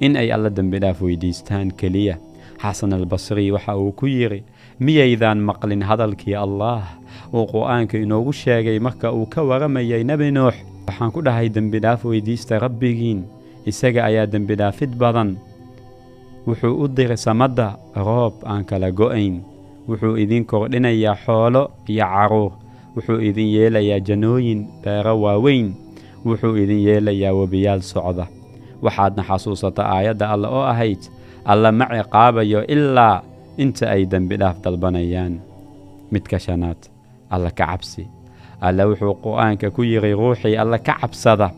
in 0.00 0.16
ay 0.16 0.32
alla 0.32 0.50
dembi 0.50 0.78
dhaaf 0.80 1.02
weydiistaan 1.02 1.72
keliya. 1.76 2.16
Xasan 2.62 2.92
albasri 2.92 3.50
waxa 3.52 3.76
uu 3.76 3.92
ku 3.92 4.06
yidhi 4.06 4.42
miyaydaan 4.80 5.38
maqlin 5.48 5.82
hadalkii 5.82 6.34
allaah. 6.34 6.84
Uu 7.34 7.44
qur'aanka 7.52 7.98
inoogu 7.98 8.32
sheegay 8.32 8.78
marka 8.78 9.12
uu 9.12 9.26
ka 9.26 9.42
waramayay 9.42 10.04
nebi 10.04 10.30
nuux. 10.32 10.54
Waxaan 10.86 11.10
ku 11.12 11.20
dhahay 11.22 11.48
dembidhaaf 11.48 12.04
weydiista 12.04 12.58
rabbigiin 12.58 13.24
isaga 13.66 14.04
ayaa 14.08 14.26
dembidhaafid 14.26 14.94
badan. 14.98 15.36
Wuxuu 16.46 16.74
u 16.82 16.88
diray 16.88 17.16
samadda 17.16 17.78
roob 17.96 18.42
aan 18.44 18.64
kala 18.64 18.90
go'ayn. 18.90 19.42
Wuxuu 19.88 20.16
idin 20.18 20.44
kordhinayaa 20.44 21.16
xoolo 21.24 21.70
iyo 21.88 22.04
carruur 22.06 22.52
wuxuu 22.96 23.20
idin 23.22 23.48
yeelayaa 23.54 24.00
jannooyin 24.00 24.66
beero 24.82 25.14
waaweyn. 25.22 25.74
Wuxuu 26.26 26.56
idin 26.56 26.80
yeelayaa 26.86 27.32
webiyaal 27.34 27.80
socda. 27.82 28.26
Waxaadna 28.82 29.22
xasuusata 29.22 29.82
aayadda 29.86 30.30
alle 30.34 30.46
oo 30.48 30.64
ahayd 30.66 31.02
alla 31.44 31.72
ma 31.72 31.86
ciqaabayo 31.86 32.64
ilaa 32.68 33.22
inta 33.58 33.90
ay 33.90 34.06
dembidhaaf 34.10 34.58
dalbanayaan. 34.64 35.38
Midka 36.10 36.38
shanaad 36.38 36.80
alla 37.30 37.50
ka 37.50 37.66
cabsi. 37.70 38.06
Alle 38.60 38.82
wuxuu 38.90 39.14
qur'aanka 39.22 39.70
ku 39.70 39.82
yidhi 39.86 40.12
ruuxii 40.14 40.56
alle 40.58 40.78
ka 40.78 40.94
cabsada. 41.00 41.50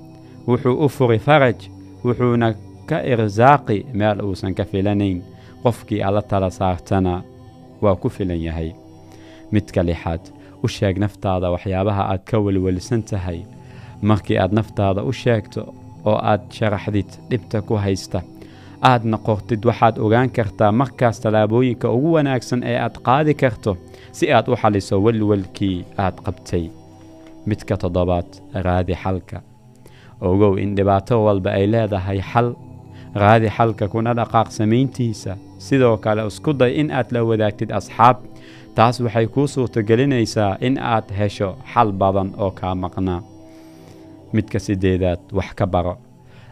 Wuxuu 0.47 0.77
u 0.85 0.89
furi 0.89 1.19
faraj 1.19 1.57
wuxuuna 2.05 2.49
ka 2.89 2.99
irsaaqi 3.13 3.79
meel 3.99 4.19
uusan 4.27 4.55
ka 4.55 4.65
filanayn 4.65 5.23
qofkii 5.63 6.03
alla 6.07 6.23
tala 6.23 6.51
saartana 6.51 7.23
waa 7.83 7.97
ku 7.97 8.09
filan 8.09 8.41
yahay. 8.47 8.71
Midka 9.53 9.83
lixaad 9.87 10.25
u 10.65 10.69
sheeg 10.69 10.99
naftaada 10.99 11.51
waxyaabaha 11.55 12.03
aad 12.13 12.23
ka 12.31 12.39
welwelsan 12.45 13.03
tahay. 13.11 13.41
Markii 14.03 14.39
aad 14.39 14.53
naftaada 14.53 15.03
u 15.03 15.13
sheegto 15.13 15.61
oo 16.05 16.19
aad 16.31 16.43
sharaxdid 16.57 17.11
dhibta 17.31 17.63
ku 17.63 17.75
haysta. 17.85 18.21
Aadna 18.91 19.19
qortid 19.27 19.65
waxaad 19.69 19.99
ogaan 19.99 20.31
kartaa 20.37 20.73
markaas 20.73 21.21
tallaabooyinka 21.21 21.89
ugu 21.97 22.13
wanaagsan 22.17 22.63
ee 22.71 22.79
aad 22.85 22.97
qaadi 23.07 23.35
karto 23.35 23.77
si 24.13 24.33
aad 24.33 24.49
u 24.53 24.57
xaliso 24.63 25.01
welwelkii 25.05 25.85
aad 26.05 26.17
qabtay. 26.27 26.65
Midka 27.47 27.77
toddobaad 27.77 28.29
raadi 28.65 28.95
xalka 29.03 29.41
ogow 30.31 30.55
in 30.63 30.75
dhibaato 30.77 31.17
walba 31.27 31.51
ay 31.59 31.67
leedahay 31.67 32.21
xal. 32.31 32.49
Raadi 33.15 33.49
xalka 33.57 33.89
kuna 33.89 34.15
dhaqaaq 34.19 34.49
samayntiisa. 34.59 35.37
Sidoo 35.59 35.97
kale 36.05 36.27
isku 36.27 36.53
day 36.53 36.73
in 36.81 36.91
aad 36.91 37.09
la 37.15 37.21
wadaagtid 37.25 37.71
asxaab. 37.79 38.17
Taas 38.75 39.01
waxay 39.01 39.27
kuu 39.27 39.47
suurtogelinaysaa 39.47 40.57
in 40.67 40.79
aad 40.79 41.07
hesho 41.19 41.55
xal 41.73 41.93
badan 41.93 42.33
oo 42.39 42.51
kaa 42.51 42.75
maqnaa. 42.75 43.23
Midka 44.35 44.59
siddeedaad 44.59 45.21
wax 45.33 45.55
ka 45.59 45.67
baro. 45.67 45.95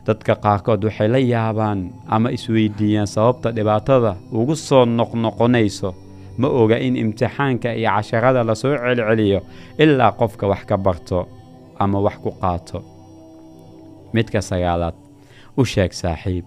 Dadka 0.06 0.34
qaarkood 0.44 0.84
waxay 0.84 1.08
la 1.08 1.18
yaabaan 1.18 1.80
ama 2.06 2.28
isweydiiyaan 2.36 3.06
sababta 3.06 3.50
dhibaatada 3.56 4.12
ugu 4.32 4.54
soo 4.56 4.84
noqnoqonayso. 4.84 5.90
Ma 6.38 6.48
oga 6.48 6.76
in 6.78 6.96
imtixaanka 6.96 7.74
iyo 7.74 7.90
casharada 7.90 8.44
la 8.44 8.54
soo 8.54 8.74
celceliyo 8.78 9.40
ilaa 9.78 10.12
qofka 10.20 10.46
wax 10.48 10.62
ka 10.64 10.76
barto 10.78 11.28
ama 11.78 11.98
wax 12.00 12.16
ku 12.24 12.30
qaato 12.40 12.78
midka 14.14 14.40
sagaalaad 14.50 14.94
u 15.60 15.64
sheeg 15.64 15.92
saaxiib 16.02 16.44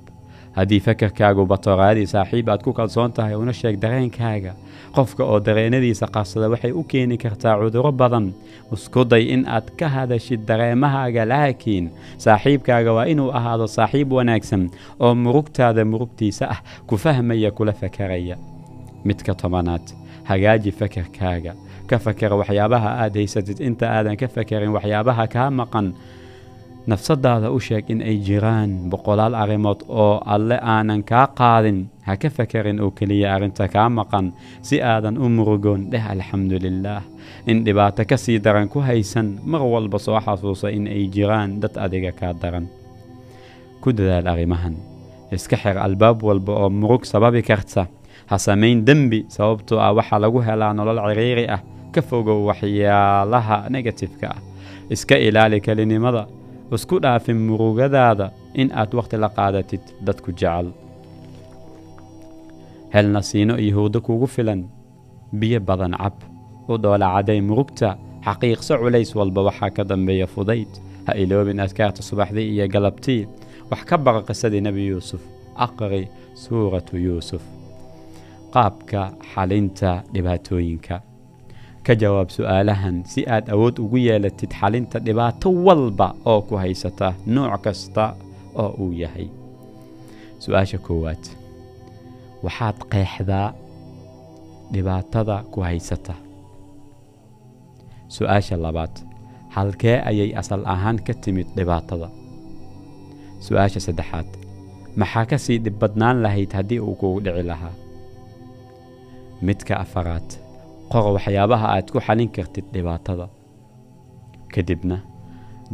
haddii 0.58 0.80
fakarkaagu 0.88 1.46
bato 1.46 1.76
raadi 1.82 2.06
saaxiib 2.14 2.50
aad 2.50 2.62
ku 2.64 2.74
kalsoon 2.74 3.12
tahay 3.14 3.36
una 3.36 3.54
sheeg 3.54 3.76
dareenkaaga 3.84 4.54
qofka 4.96 5.24
oo 5.24 5.40
dareennadiisa 5.48 6.08
qarsada 6.16 6.48
waxay 6.54 6.72
u 6.72 6.84
keeni 6.92 7.18
kartaa 7.24 7.56
cudurro 7.62 7.92
badan 7.92 8.32
isku 8.74 9.04
day 9.12 9.24
in 9.36 9.44
aad 9.58 9.68
ka 9.80 9.88
hadashid 9.96 10.42
dareemahaaga 10.50 11.26
laakiin 11.34 11.86
saaxiibkaaga 12.26 12.92
waa 12.98 13.06
inuu 13.14 13.30
ahaado 13.40 13.68
saaxiib 13.68 14.12
wanaagsan 14.18 14.64
oo 15.00 15.12
murugtaada 15.24 15.86
murugtiisa 15.92 16.46
ah 16.56 16.60
ku 16.88 16.96
fahmaya 16.98 17.52
kula 17.52 17.74
fakaraya 17.82 18.36
midka 19.08 19.34
tobanaad 19.42 19.86
hagaaji 20.30 20.72
fakarkaaga 20.80 21.52
ka 21.90 21.98
fakara 22.06 22.36
waxyaabaha 22.42 22.90
aad 23.04 23.14
haysatid 23.20 23.60
inta 23.68 23.86
aadan 23.98 24.16
ka 24.22 24.28
fakarin 24.36 24.72
waxyaabaha 24.78 25.28
kaa 25.36 25.50
maqan 25.60 25.88
nafsaddaada 26.88 27.50
u 27.52 27.60
sheeg 27.60 27.86
in 27.90 28.02
ay 28.02 28.18
jiraan 28.28 28.90
boqolaal 28.92 29.34
arrimood 29.44 29.82
oo 29.90 30.22
alle 30.26 30.58
aanan 30.74 31.02
kaa 31.04 31.28
qaadin 31.40 31.80
ha 32.06 32.14
ka 32.22 32.30
fakerin 32.30 32.80
oo 32.84 32.92
keliya 32.98 33.34
arrinta 33.36 33.68
kaa 33.68 33.90
maqan 33.90 34.28
si 34.62 34.78
aadan 34.82 35.18
u 35.18 35.30
murugoon 35.38 35.90
dheh 35.92 36.06
alxamdulilaah 36.14 37.04
in 37.50 37.64
dhibaato 37.66 38.06
ka 38.10 38.18
sii 38.24 38.38
daran 38.46 38.68
ku 38.70 38.80
haysan 38.88 39.28
mar 39.52 39.62
walba 39.74 39.98
soo 40.06 40.20
xasuusa 40.26 40.70
in 40.78 40.86
ay 40.88 41.04
jiraan 41.16 41.60
dad 41.62 41.74
adiga 41.86 42.12
kaa 42.20 42.34
daran 42.42 42.68
ku 43.82 43.90
dadaal 43.98 44.28
arrimahan 44.34 44.76
iska 45.34 45.58
xir 45.58 45.78
albaab 45.88 46.22
walba 46.24 46.54
oo 46.62 46.70
murug 46.70 47.04
sababi 47.12 47.42
karta 47.50 47.88
ha 48.30 48.38
samayn 48.38 48.86
dembi 48.88 49.26
sababtoo 49.36 49.80
ah 49.86 49.90
waxaa 49.98 50.20
lagu 50.22 50.40
helaa 50.48 50.74
nolol 50.78 51.02
ciriiri 51.10 51.46
ah 51.56 51.62
ka 51.94 52.02
fogow 52.10 52.46
waxyaalaha 52.50 53.58
negatifka 53.74 54.28
ah 54.38 54.40
iska 54.94 55.16
ilaali 55.18 55.58
kelinimada 55.66 56.24
isku 56.74 57.00
dhaafin 57.04 57.40
murugadaada 57.48 58.32
in 58.62 58.70
aad 58.82 58.92
wakhti 59.00 59.18
la 59.18 59.30
qaadatid 59.38 59.84
dadku 60.08 60.32
jecel. 60.32 60.68
Hel 62.94 63.08
nasiino 63.16 63.58
iyo 63.58 63.76
hurdo 63.78 64.02
kugu 64.02 64.28
filan 64.28 64.62
biyo 65.40 65.60
badan 65.60 65.94
cab 66.02 66.16
u 66.70 66.78
dhoola 66.78 67.08
cadday 67.16 67.42
murugta 67.42 67.98
xaqiiqso 68.26 68.74
culays 68.82 69.16
walba 69.16 69.42
waxaa 69.48 69.70
ka 69.76 69.84
dambeeya 69.90 70.28
fudayd. 70.28 70.72
Ha 71.08 71.14
iloobin 71.14 71.60
adkaarta 71.60 72.02
subaxdii 72.02 72.48
iyo 72.54 72.68
galabtii. 72.68 73.28
Wax 73.72 73.82
ka 73.90 73.98
baqa 73.98 74.22
qisadii 74.28 74.62
nebi 74.62 74.88
yuusuf 74.92 75.22
aqri 75.66 76.08
suuratu 76.44 76.98
yuusuf. 76.98 77.44
Qaabka 78.54 79.02
xalinta 79.34 80.04
dhibaatooyinka 80.14 80.96
ka 81.86 81.94
jawaab 82.02 82.30
su'aalahan 82.38 82.96
si 83.12 83.22
aad 83.36 83.46
awood 83.54 83.76
ugu 83.84 83.98
yeelatid 84.08 84.52
xalinta 84.60 84.98
dhibaato 85.06 85.50
walba 85.68 86.08
oo 86.32 86.42
ku 86.48 86.54
haysata 86.64 87.14
nooc 87.36 87.62
kasta 87.66 88.06
oo 88.62 88.72
uu 88.84 88.92
yahay. 89.02 89.28
Su'aasha 90.44 90.78
koowaad 90.86 91.24
waxaad 92.46 92.78
qeexdaa 92.92 93.48
dhibaatada 94.74 95.36
ku 95.54 95.60
haysata. 95.68 96.16
Su'aasha 98.16 98.56
labaad 98.66 98.94
halkee 99.56 99.98
ayay 100.10 100.32
asal 100.42 100.62
ahaan 100.74 100.98
ka 101.06 101.14
timid 101.24 101.48
dhibaatada? 101.58 102.10
Su'aasha 103.46 103.80
saddexaad 103.88 104.30
maxaa 105.00 105.26
ka 105.30 105.38
sii 105.46 105.58
dhib 105.64 105.78
badnaan 105.82 106.18
lahayd 106.26 106.52
haddii 106.58 106.80
uu 106.82 106.96
kugu 107.02 107.20
dhici 107.26 107.44
lahaa? 107.52 107.76
Midka 109.46 109.74
afaraad 109.86 110.28
qor 110.92 111.06
waxyaabaha 111.16 111.68
aad 111.76 111.88
ku 111.94 112.00
xalin 112.08 112.30
kartid 112.36 112.66
dhibaatada. 112.76 113.26
Kadibna 114.54 114.98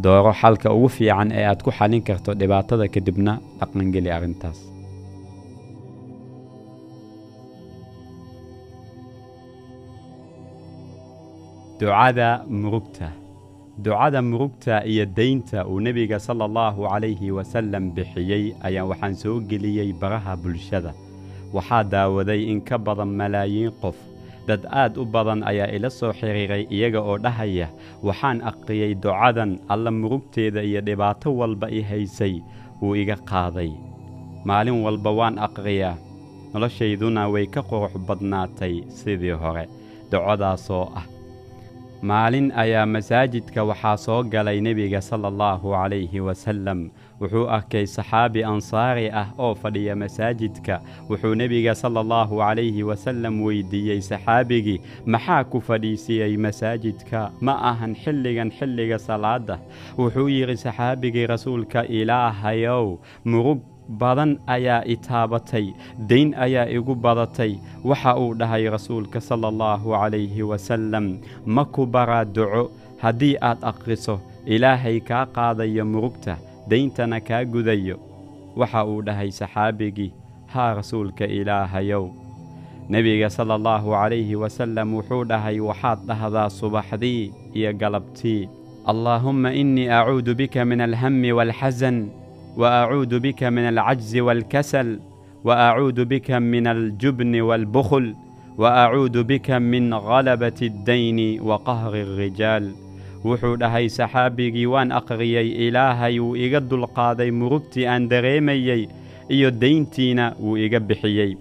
dooro 0.04 0.32
xalka 0.42 0.68
ugu 0.78 0.90
fiican 0.98 1.30
ee 1.40 1.46
aad 1.52 1.60
ku 1.66 1.72
xalin 1.78 2.02
karto 2.08 2.32
dhibaatada 2.42 2.86
kadibna 2.96 3.34
dhaqangeli 3.60 4.10
arrintaas. 4.18 4.60
Ducada 11.80 12.46
murugta. 12.48 13.10
Ducada 13.84 14.22
murugta 14.22 14.86
iyo 14.86 15.06
deynta 15.06 15.66
uu 15.66 15.80
nebiga 15.80 16.20
sala 16.20 16.46
allahu 16.46 16.86
calayhi 16.86 17.32
wasallam 17.38 17.90
bixiyey 17.96 18.54
ayaa 18.68 18.86
waxaan 18.92 19.16
soo 19.16 19.40
geliyey 19.50 19.90
baraha 20.02 20.36
bulshada. 20.38 20.94
Waxaa 21.54 21.84
daawaday 21.84 22.42
in 22.52 22.62
ka 22.62 22.78
badan 22.78 23.10
malaayiin 23.20 23.72
qof 23.82 23.98
dad 24.48 24.66
aad 24.82 24.98
u 24.98 25.06
badan 25.06 25.44
ayaa 25.52 25.70
ila 25.76 25.90
soo 25.90 26.14
xiriiray 26.20 26.64
iyaga 26.76 27.02
oo 27.02 27.18
dhahaya 27.18 27.68
waxaan 28.04 28.42
aqriyey 28.52 28.94
ducadan 29.04 29.52
alla 29.74 29.92
murugteeda 29.92 30.62
iyo 30.64 30.82
dhibaato 30.88 31.30
walba 31.40 31.68
i 31.70 31.82
haysay 31.82 32.36
wuu 32.82 32.96
iga 32.96 33.16
qaaday. 33.30 33.72
Maalin 34.46 34.82
walba 34.86 35.12
waan 35.20 35.38
aqriyaa. 35.48 35.96
Noloshayduna 36.54 37.30
way 37.34 37.46
ka 37.48 37.62
qurux 37.70 37.94
badnaatay 38.08 38.84
sidii 39.00 39.38
hore 39.42 39.66
ducadaasoo 40.12 40.86
ah. 41.00 41.06
Maalin 42.02 42.52
ayaa 42.64 42.86
masaajidka 42.86 43.64
waxaa 43.70 43.98
soo 43.98 44.24
galay 44.24 44.58
nebiga 44.62 45.02
sala 45.02 45.28
allahu 45.32 45.72
calayhi 45.78 46.20
wasallam 46.28 46.90
wuxuu 47.22 47.46
arkay 47.58 47.86
saxaabi 47.96 48.44
ansaari 48.52 49.06
ah 49.22 49.28
oo 49.38 49.54
fadhiya 49.56 49.96
masaajidka. 49.96 50.82
Wuxuu 51.10 51.36
nebiga 51.42 51.76
sala 51.76 52.00
allahu 52.04 52.40
calayhi 52.44 52.84
wasallam 52.90 53.42
weydiiyey 53.46 54.02
saxaabigii 54.02 54.80
maxaa 55.06 55.44
ku 55.44 55.62
fadhiisiyey 55.68 56.38
masaajidka? 56.46 57.30
Ma 57.42 57.54
ahan 57.72 57.94
xilligan 58.04 58.52
xilliga 58.58 58.98
salaada 59.00 59.60
wuxuu 59.98 60.28
yidhi 60.30 60.58
saxaabigii 60.66 61.28
rasuulka 61.34 61.86
ilaahayow 62.00 62.98
murug 63.26 63.62
badan 64.02 64.32
ayaa 64.48 64.82
i 64.94 64.96
taabatay 65.08 65.66
dayn 66.10 66.34
ayaa 66.46 66.66
igu 66.78 66.96
badatay. 66.96 67.54
Waxa 67.84 68.18
uu 68.18 68.34
dhahay 68.34 68.70
rasuulka 68.78 69.22
sala 69.22 69.48
allahu 69.54 69.94
calayhi 69.98 70.44
wasallam 70.52 71.18
ma 71.46 71.66
ku 71.66 71.86
baraa 71.86 72.26
duco 72.26 72.72
haddii 73.04 73.36
aad 73.50 73.60
aqriso 73.72 74.16
ilaahay 74.46 75.00
kaa 75.10 75.26
qaadayo 75.36 75.86
murugta 75.94 76.38
dayntana 76.68 77.20
kaa 77.20 77.44
gudayo 77.46 78.00
waxa 78.56 78.86
uu 78.86 79.02
dhahay 79.02 79.32
saxaabigii 79.32 80.12
haa 80.54 80.74
rasuulka 80.74 81.26
ilaahayow. 81.26 82.10
Nebiga 82.90 83.30
sala 83.30 83.56
allaahu 83.56 83.96
calayhi 83.96 84.36
wasallam 84.36 84.94
wuxuu 85.00 85.24
dhahay 85.24 85.60
waxaad 85.60 86.00
dhahdaa 86.08 86.50
subaxdii 86.50 87.32
iyo 87.54 87.74
galabtii. 87.74 88.50
Allaahumma 88.86 89.54
innii 89.54 89.88
acuudu 89.88 90.36
bika 90.36 90.66
min 90.66 90.82
alhammi 90.82 91.32
waalxasan 91.32 92.10
wa 92.58 92.84
acuudu 92.84 93.20
bika 93.20 93.52
min 93.52 93.66
alcajzi 93.72 94.22
waalkasal 94.22 95.00
wa 95.44 95.70
acuudu 95.70 96.06
bika 96.06 96.40
min 96.40 96.68
aljubni 96.68 97.42
waalbukhul 97.42 98.12
wa 98.58 98.84
acuudu 98.84 99.24
bika 99.24 99.60
min 99.60 99.90
galabati 99.90 100.66
addayni 100.68 101.40
wa 101.40 101.60
qahri 101.64 102.02
alrijaal 102.02 102.74
wuxuu 103.26 103.56
dhahay 103.62 103.86
saxaabigii 103.90 104.66
waan 104.74 104.92
akhriyey 105.00 105.48
ilaahay 105.68 106.20
wuu 106.20 106.36
iga 106.36 106.60
dulqaaday 106.60 107.32
murugtii 107.32 107.86
aan 107.88 108.10
dareemayey 108.10 108.88
iyo 109.36 109.52
dayntiina 109.52 110.34
wuu 110.40 110.58
iga 110.58 110.80
bixiyey 110.80 111.38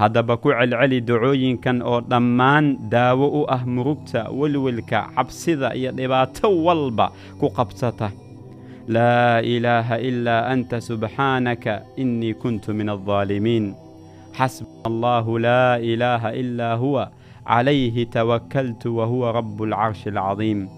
haddaba 0.00 0.36
ku 0.36 0.52
celceli 0.52 1.00
dacooyinkan 1.00 1.82
oo 1.82 2.00
dhammaan 2.10 2.66
daawo 2.92 3.26
u 3.40 3.42
ah 3.56 3.62
murugta 3.76 4.28
welwelka 4.38 5.08
cabsida 5.16 5.74
iyo 5.78 5.92
dhibaato 5.96 6.50
walba 6.66 7.06
ku 7.40 7.48
qabsata. 7.56 8.10
Laa 8.88 9.40
ilaaha 9.40 9.96
ilaa 10.08 10.44
anta 10.52 10.80
subxaanaka 10.80 11.82
innii 11.96 12.34
kuntu 12.42 12.74
min 12.76 12.88
aldaalimiin 12.92 13.72
xasbuna 14.36 14.84
allaahu 14.90 15.38
laa 15.38 15.78
ilaaha 15.78 16.32
ilaa 16.42 16.74
huwa 16.76 17.04
calayhi 17.48 18.06
tawakkaltu 18.06 18.96
wa 18.98 19.06
huwa 19.06 19.32
rabbu 19.32 19.64
alcarshi 19.64 20.08
alcadiim 20.12 20.68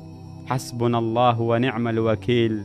حسبنا 0.47 0.99
الله 0.99 1.41
ونعم 1.41 1.89
الوكيل 1.89 2.63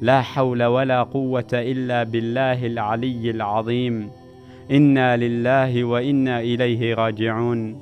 لا 0.00 0.22
حول 0.22 0.64
ولا 0.64 1.02
قوة 1.02 1.46
إلا 1.52 2.02
بالله 2.02 2.66
العلي 2.66 3.30
العظيم 3.30 4.10
إنا 4.70 5.16
لله 5.16 5.84
وإنا 5.84 6.40
إليه 6.40 6.94
راجعون 6.94 7.80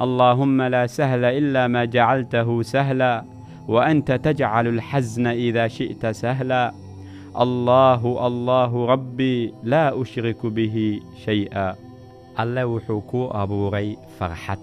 اللهم 0.00 0.62
لا 0.62 0.86
سهل 0.86 1.24
إلا 1.24 1.66
ما 1.66 1.84
جعلته 1.84 2.62
سهلا 2.62 3.24
وأنت 3.68 4.12
تجعل 4.12 4.66
الحزن 4.66 5.26
إذا 5.26 5.68
شئت 5.68 6.06
سهلا 6.06 6.72
الله 7.40 8.26
الله 8.26 8.86
ربي 8.86 9.54
لا 9.62 10.02
أشرك 10.02 10.46
به 10.46 11.00
شيئا 11.24 11.74
alle 12.36 12.64
wuxuu 12.66 13.00
kuu 13.00 13.30
abuuray 13.30 13.94
farxad 14.18 14.58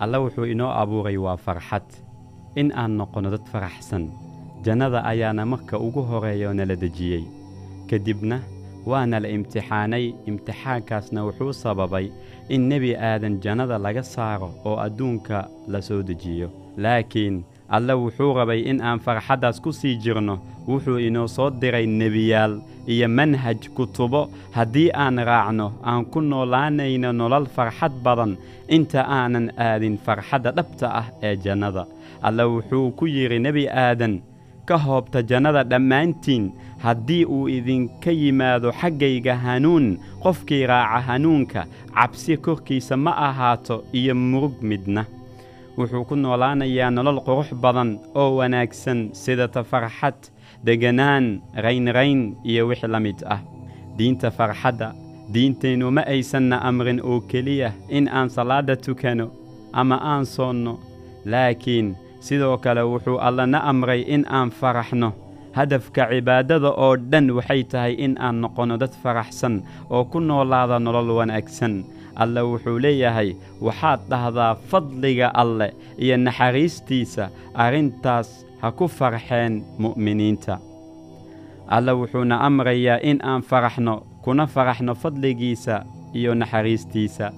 alle 0.00 0.16
wuxuu 0.16 0.48
inoo 0.48 0.72
abuuray 0.72 1.16
in 2.56 2.72
aan 2.76 2.96
noqonno 2.98 3.30
dad 3.30 3.44
faraxsan. 3.52 4.10
Jannada 4.64 5.04
ayaana 5.04 5.46
marka 5.46 5.78
ugu 5.78 6.02
horeeyo 6.10 6.52
nala 6.54 6.76
dejiyey. 6.76 7.24
Kadibna 7.90 8.40
waana 8.86 9.20
la 9.20 9.28
imtixaanay. 9.28 10.14
Imtixaankaasna 10.26 11.24
wuxuu 11.26 11.52
sababay 11.52 12.06
in 12.48 12.68
nebi 12.68 12.94
aadan 12.96 13.40
jannada 13.44 13.78
laga 13.78 14.02
saaro 14.02 14.50
oo 14.64 14.76
adduunka 14.86 15.48
la 15.68 15.80
soo 15.82 16.02
dejiyo. 16.02 16.48
Laakiin 16.76 17.44
alle 17.76 17.94
wuxuu 18.02 18.32
rabay 18.38 18.60
in 18.70 18.80
aan 18.82 18.98
farxaddaas 19.04 19.60
ku 19.64 19.72
sii 19.72 19.96
jirno. 20.02 20.34
Wuxuu 20.68 20.98
inoo 20.98 21.26
soo 21.26 21.50
diray 21.50 21.86
nebiyaal 21.86 22.54
iyo 22.86 23.08
manhaj 23.08 23.60
kutubo. 23.76 24.30
Haddii 24.56 24.90
aan 24.94 25.16
raacno 25.28 25.66
aan 25.84 26.04
ku 26.12 26.20
noolaanayno 26.20 27.12
nolol 27.12 27.46
farxad 27.56 27.92
badan. 28.04 28.36
Inta 28.68 29.00
aanan 29.18 29.46
aadin 29.58 29.96
farxadda 30.04 30.50
dhabta 30.56 30.86
ah 31.00 31.06
ee 31.22 31.36
jannada. 31.44 31.86
Alle 32.22 32.44
wuxuu 32.52 32.90
ku 32.98 33.06
yidhi 33.06 33.38
nebi 33.46 33.64
aadan 33.68 34.20
ka 34.68 34.76
hoobta 34.78 35.22
jannada 35.30 35.64
dhammaantiin. 35.64 36.52
Haddii 36.84 37.24
uu 37.24 37.48
idinka 37.48 38.10
yimaado 38.10 38.72
xaggayga 38.80 39.34
hanuun 39.44 39.86
qofkii 40.22 40.66
raaca 40.66 41.00
hanuunka 41.08 41.66
cabsi 41.94 42.36
korkiisa 42.36 42.96
ma 42.96 43.12
ahaato 43.28 43.84
iyo 43.92 44.14
murug 44.14 44.54
midna 44.62 45.04
wuxuu 45.78 46.04
ku 46.08 46.14
noolaanayaa 46.16 46.90
nolol 46.90 47.20
qurux 47.26 47.48
badan 47.62 47.98
oo 48.14 48.36
wanaagsan 48.38 49.10
sidata 49.12 49.64
farxad 49.64 50.18
deganaan 50.64 51.40
raynrayn 51.64 52.36
iyo 52.44 52.66
wix 52.68 52.82
la 52.84 53.00
mid 53.00 53.18
ah. 53.26 53.40
Diinta 53.98 54.30
farxadda 54.30 54.94
diinteennu 55.32 55.90
ma 55.90 56.02
aysanna 56.06 56.56
amrin 56.68 57.00
oo 57.04 57.20
keliya 57.20 57.72
in 57.88 58.08
aan 58.08 58.28
salaadda 58.30 58.76
tukano 58.76 59.30
ama 59.72 59.96
aan 60.00 60.24
soonno. 60.26 60.78
Laakiin 61.24 61.94
sidoo 62.20 62.56
kale 62.58 62.82
wuxuu 62.82 63.18
allana 63.20 63.58
amray 63.64 64.00
in 64.14 64.24
aan 64.28 64.50
faraxno. 64.50 65.12
Hadafka 65.52 66.08
cibaadada 66.10 66.70
oo 66.72 66.96
dhan 66.96 67.30
waxay 67.30 67.64
tahay 67.64 67.92
in 68.04 68.16
aan 68.20 68.40
noqonno 68.40 68.76
dad 68.80 68.92
faraxsan 69.02 69.62
oo 69.90 70.04
ku 70.04 70.20
noolaada 70.20 70.78
nolol 70.78 71.10
wanaagsan 71.20 71.84
alle 72.16 72.40
wuxuu 72.42 72.78
leeyahay 72.78 73.34
waxaad 73.60 74.00
dhahdaa 74.10 74.54
fadliga 74.70 75.28
alleh 75.34 75.70
iyo 75.98 76.16
naxariistiisa 76.16 77.30
arrintaas 77.54 78.44
ha 78.60 78.70
ku 78.72 78.88
farxeen 78.88 79.62
mu'miniinta. 79.78 80.58
Alle 81.68 81.92
wuxuuna 81.92 82.40
amrayaa 82.46 82.98
in 83.02 83.18
aan 83.24 83.42
faraxno 83.42 84.02
kuna 84.24 84.46
faraxno 84.46 84.94
fadligiisa 84.94 85.84
iyo 86.14 86.34
naxariistiisa. 86.34 87.32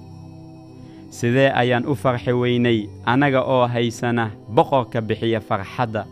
Sidee 1.09 1.51
ayaan 1.55 1.85
u 1.87 1.95
farxi 1.95 2.33
weynay 2.33 2.89
annaga 3.05 3.41
oo 3.43 3.67
haysana 3.67 4.31
boqorka 4.55 5.01
bixiya 5.01 5.39
farxadda? 5.41 6.03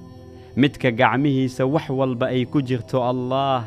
Midka 0.55 0.91
gacmihiisa 0.91 1.65
wax 1.65 1.89
walba 1.89 2.27
ay 2.27 2.45
ku 2.45 2.61
jirto 2.61 3.03
allaah. 3.03 3.63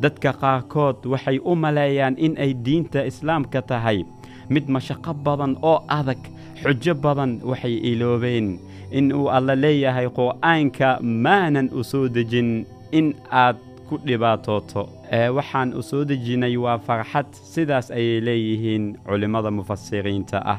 Dadka 0.00 0.32
qaarkood 0.32 1.06
waxay 1.06 1.38
u 1.38 1.54
maleeyaan 1.54 2.16
in 2.18 2.34
ay 2.38 2.54
diinta 2.54 3.04
islaamka 3.06 3.62
tahay 3.62 4.02
mid 4.50 4.68
mashaqo 4.68 5.14
badan 5.14 5.56
oo 5.62 5.78
adag 5.88 6.18
xujo 6.62 6.94
badan 6.94 7.40
waxay 7.44 7.74
iloobeen. 7.90 8.58
In 8.90 9.12
uu 9.12 9.28
alla 9.30 9.54
leeyahay 9.56 10.06
qur'aanka 10.08 10.98
maanan 11.02 11.68
u 11.72 11.82
soo 11.84 12.08
dejin 12.08 12.66
in 12.92 13.14
aad 13.30 13.56
ku 13.88 13.98
dhibaatooto. 14.06 14.88
Ee 15.12 15.28
waxaan 15.28 15.74
u 15.78 15.82
soo 15.82 16.04
dejinnay 16.04 16.56
waa 16.56 16.78
farxad 16.78 17.26
sidaas 17.52 17.90
ayay 17.90 18.20
leeyihiin 18.20 18.84
culimmada 19.06 19.50
mufasiriinta 19.50 20.38
ah. 20.46 20.58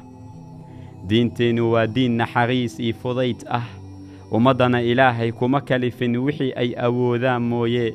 Diinteennu 1.09 1.71
waa 1.73 1.87
diin 1.87 2.17
naxariis 2.17 2.79
iyo 2.79 2.95
fudayd 3.01 3.45
ah. 3.49 3.63
Ummaddana 4.31 4.81
ilaahay 4.81 5.31
kuma 5.31 5.61
kalifin 5.61 6.17
wixii 6.17 6.53
ay 6.55 6.73
awoodaan 6.77 7.41
mooye. 7.43 7.93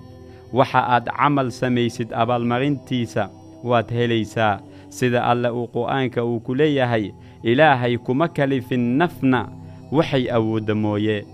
Waxa 0.53 0.81
aad 0.94 1.07
camal 1.16 1.50
samaysid 1.50 2.12
abaalmarintiisa 2.14 3.29
waad 3.64 3.90
helaysaa 3.90 4.61
sida 4.90 5.24
alle 5.31 5.48
uu 5.50 5.66
qur'aanka 5.74 6.24
uu 6.24 6.40
ku 6.40 6.55
leeyahay 6.55 7.11
ilaahay 7.42 7.96
kuma 7.98 8.29
kalifin 8.29 8.96
nafna 8.98 9.48
waxay 9.92 10.31
awoodda 10.31 10.74
mooye. 10.74 11.24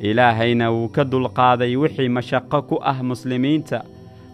Ilaahayna 0.00 0.70
wuu 0.72 0.88
ka 0.88 1.04
dulqaaday 1.04 1.76
wixii 1.76 2.08
mashaqo 2.08 2.62
ku 2.62 2.76
ah 2.82 2.98
muslimiinta. 3.02 3.84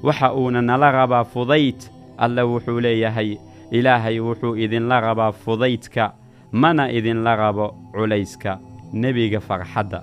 Waxa 0.02 0.32
uuna 0.34 0.62
nala 0.62 0.90
rabaa 0.92 1.24
fudayd 1.24 1.76
alle 2.18 2.42
wuxuu 2.42 2.80
leeyahay 2.80 3.36
ilaahay 3.70 4.20
wuxuu 4.20 4.56
idinla 4.56 5.00
rabaa 5.00 5.32
fudaydka 5.32 6.12
mana 6.52 6.88
idinla 6.92 7.36
rabo 7.36 7.74
culayska 7.92 8.58
nebiga 8.92 9.40
farxadda. 9.40 10.02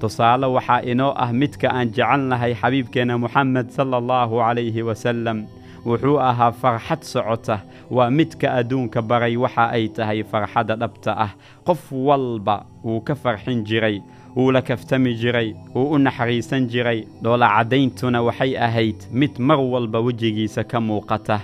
Tusaale 0.00 0.46
waxaa 0.46 0.80
inoo 0.82 1.12
ah 1.16 1.32
midka 1.32 1.68
aan 1.74 1.90
jecelnahay 1.90 2.54
xabiibkeenna 2.54 3.18
moxamed 3.18 3.68
sala 3.70 3.96
allahu 3.96 4.38
calayhi 4.38 4.82
wasallam 4.82 5.44
wuxuu 5.84 6.18
ahaa 6.20 6.52
farxad 6.52 7.02
socota. 7.02 7.60
Waa 7.90 8.10
midka 8.10 8.52
adduunka 8.58 9.02
baray 9.02 9.36
waxa 9.36 9.70
ay 9.70 9.88
tahay 9.88 10.22
farxadda 10.24 10.76
dhabta 10.76 11.12
ah. 11.16 11.30
Qof 11.66 11.92
walba 11.92 12.64
wuu 12.84 13.00
ka 13.00 13.14
farxin 13.14 13.64
jiray 13.64 14.00
wuu 14.36 14.50
la 14.52 14.62
kaftami 14.62 15.14
jiray 15.14 15.54
wuu 15.74 15.94
u 15.94 15.98
naxariisan 15.98 16.66
jiray. 16.68 17.04
Dhoolacadayntuna 17.22 18.22
waxay 18.22 18.56
ahayd 18.56 18.96
mid 19.12 19.38
mar 19.38 19.58
walba 19.60 20.00
wejigiisa 20.00 20.64
ka 20.64 20.80
muuqata. 20.80 21.40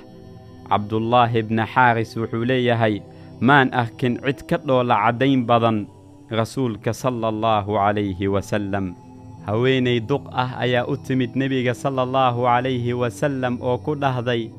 Cabdullaahi 0.68 1.42
bna 1.42 1.66
xaaris 1.66 2.16
wuxuu 2.16 2.44
leeyahay 2.44 3.00
maan 3.40 3.72
arkin 3.74 4.18
cid 4.24 4.46
ka 4.48 4.56
dhoolacaddayn 4.58 5.44
badan 5.46 5.86
rasuulka 6.30 6.92
sala 6.94 7.28
allahu 7.28 7.74
calayhi 7.74 8.28
wasallam 8.28 8.94
haweenay 9.46 10.00
duq 10.00 10.28
ah 10.32 10.56
ayaa 10.60 10.86
u 10.86 10.96
timid 10.96 11.32
nebiga 11.36 11.74
sala 11.74 12.02
allahu 12.06 12.44
calayhi 12.44 12.92
wasallam 12.92 13.58
oo 13.62 13.78
ku 13.80 13.94
dhahday 13.96 14.50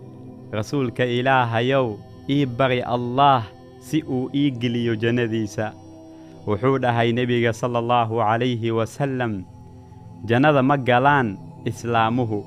rasuulka 0.52 1.06
ilaahayow 1.06 1.96
ii 2.30 2.46
bari 2.46 2.82
allaah 2.82 3.46
si 3.82 4.02
uu 4.06 4.30
ii 4.36 4.52
geliyo 4.62 4.96
jannadiisa. 4.96 5.74
Wuxuu 6.48 6.78
dhahay 6.82 7.14
nebiga 7.14 7.54
sala 7.54 7.80
allahu 7.80 8.18
calayhi 8.22 8.72
wasallam 8.74 9.44
jannada 10.26 10.62
ma 10.66 10.78
galaan 10.78 11.38
islaamuhu. 11.66 12.46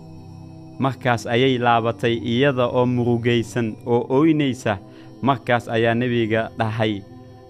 Markaas 0.78 1.26
ayay 1.30 1.58
laabatay 1.58 2.18
iyada 2.18 2.66
oo 2.66 2.86
murugaysan 2.86 3.78
oo 3.86 4.02
ooynaysa 4.10 4.78
markaas 5.22 5.70
ayaa 5.70 5.94
nebiga 5.94 6.50
dhahay 6.58 7.02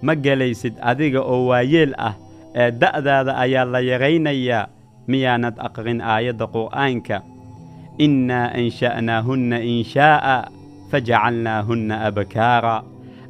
ma 0.05 0.13
gelaysid 0.15 0.77
adiga 0.85 1.25
oo 1.25 1.49
waayeel 1.49 1.97
ah 1.97 2.13
ee 2.55 2.69
da'daada 2.71 3.33
ayaa 3.41 3.65
la 3.65 3.81
yaraynayaa 3.81 4.69
miyaanad 5.09 5.59
aqrin 5.59 6.01
aayadda 6.01 6.47
qur'aanka? 6.47 7.23
Innaa 7.99 8.51
ansha'naahunna 8.61 9.59
inshaa'a 9.63 10.37
fajacalnaahunna 10.91 12.01
abkaara. 12.09 12.83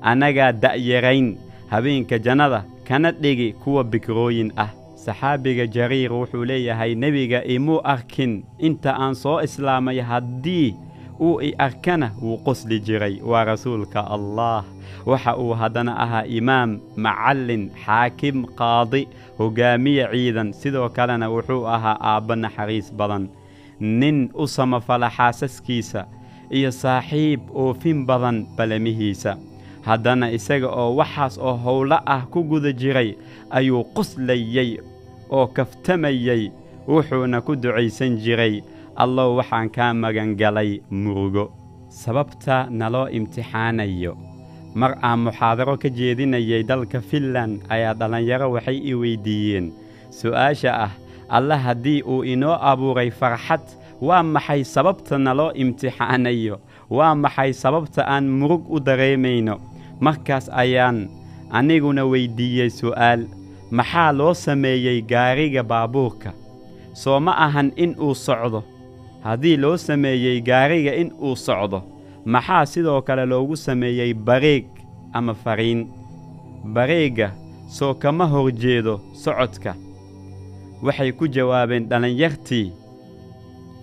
Annagaa 0.02 0.52
da'yarayn 0.52 1.37
habeenka 1.70 2.18
jannada 2.18 2.64
kana 2.88 3.12
dhigi 3.12 3.52
kuwa 3.52 3.84
bikrooyin 3.84 4.52
ah. 4.56 4.70
Saxaabiga 5.04 5.66
jariir 5.68 6.12
wuxuu 6.12 6.44
leeyahay 6.48 6.94
nebiga 6.94 7.44
imuu 7.44 7.80
arkin 7.84 8.44
inta 8.58 8.96
aan 8.96 9.14
soo 9.14 9.40
islaamay 9.44 10.00
haddii 10.00 10.74
uu 11.20 11.40
i 11.42 11.55
arkana 11.59 12.11
wuu 12.22 12.38
qosli 12.44 12.81
jiray 12.81 13.20
waa 13.22 13.44
rasuulka 13.44 14.00
allaah 14.11 14.64
waxa 15.07 15.37
uu 15.37 15.55
haddana 15.55 15.96
ahaa 16.05 16.24
imaam 16.27 16.79
macallin 16.96 17.70
xaakim 17.85 18.44
qaadi 18.59 19.09
hoggaamiye 19.38 20.09
ciidan 20.12 20.53
sidoo 20.53 20.88
kalena 20.88 21.31
wuxuu 21.31 21.66
ahaa 21.68 21.96
aabba 22.00 22.37
naxariis 22.37 22.92
badan 22.94 23.29
nin 23.81 24.31
u 24.35 24.46
samafala 24.46 25.11
xaasaskiisa 25.11 26.07
iyo 26.50 26.70
saaxiib 26.72 27.40
oofin 27.55 28.07
badan 28.07 28.46
balamihiisa 28.57 29.37
haddana 29.87 30.31
isaga 30.33 30.68
oo 30.68 30.96
waxaas 30.96 31.38
oo 31.38 31.57
howlo 31.64 31.98
ah 32.07 32.22
ku 32.31 32.42
guda 32.44 32.72
jiray 32.72 33.14
ayuu 33.50 33.85
qoslayey 33.94 34.79
oo 35.31 35.46
kaftamayey 35.46 36.50
wuxuuna 36.88 37.40
ku 37.40 37.57
ducaysan 37.57 38.16
jiray 38.24 38.62
allow 38.96 39.37
waxaan 39.38 39.68
kaa 39.70 39.92
magangalay 39.94 40.80
murugo 40.90 41.50
sababta 41.88 42.66
naloo 42.70 43.09
imtixaanayo. 43.09 44.14
Mar 44.74 44.98
aan 45.02 45.20
muxaadaro 45.30 45.78
ka 45.78 45.88
jeedinayay 45.88 46.62
dalka 46.66 46.98
finlan 47.00 47.62
ayaa 47.70 47.94
dhallinyaro 47.94 48.50
waxay 48.54 48.78
i 48.90 48.94
weyddiiyeen 48.94 49.70
su'aasha 50.11 50.70
ah 50.87 50.92
alle 51.30 51.54
haddii 51.64 52.02
uu 52.02 52.22
inoo 52.26 52.59
abuuray 52.70 53.11
farxad 53.11 53.62
waa 54.02 54.22
maxay 54.22 54.64
sababta 54.64 55.18
naloo 55.18 55.52
imtixaanayo? 55.54 56.59
Waa 56.90 57.14
maxay 57.14 57.52
sababta 57.54 58.02
aan 58.07 58.26
murug 58.28 58.66
u 58.70 58.80
dareemayno? 58.83 59.61
Markaas 60.00 60.50
ayaan 60.50 61.07
aniguna 61.50 62.02
weyddiiyey 62.07 62.70
su'aal 62.70 63.26
maxaa 63.70 64.11
loo 64.12 64.35
sameeyey 64.35 65.02
gaariga 65.02 65.62
baabuurka? 65.62 66.33
Soo 66.94 67.20
ma 67.20 67.33
ahan 67.46 67.70
in 67.76 67.94
uu 67.98 68.14
socdo 68.14 68.62
haddii 69.24 69.56
loo 69.56 69.76
sameeyey 69.76 70.40
gaariga 70.48 70.92
in 70.94 71.10
uu 71.22 71.37
socdo 71.37 71.82
maxaa 72.24 72.66
sidoo 72.66 73.00
kale 73.02 73.24
loogu 73.26 73.56
sameeyey 73.56 74.14
bareeg 74.14 74.64
ama 75.12 75.34
fariin? 75.34 75.87
Bareegga 76.74 77.30
soo 77.68 77.94
kama 77.94 78.26
hor 78.26 78.52
jeedo 78.52 79.00
socodka. 79.22 79.74
Waxay 80.82 81.12
ku 81.12 81.28
jawaabeen 81.28 81.88
dhallinyartii 81.88 82.72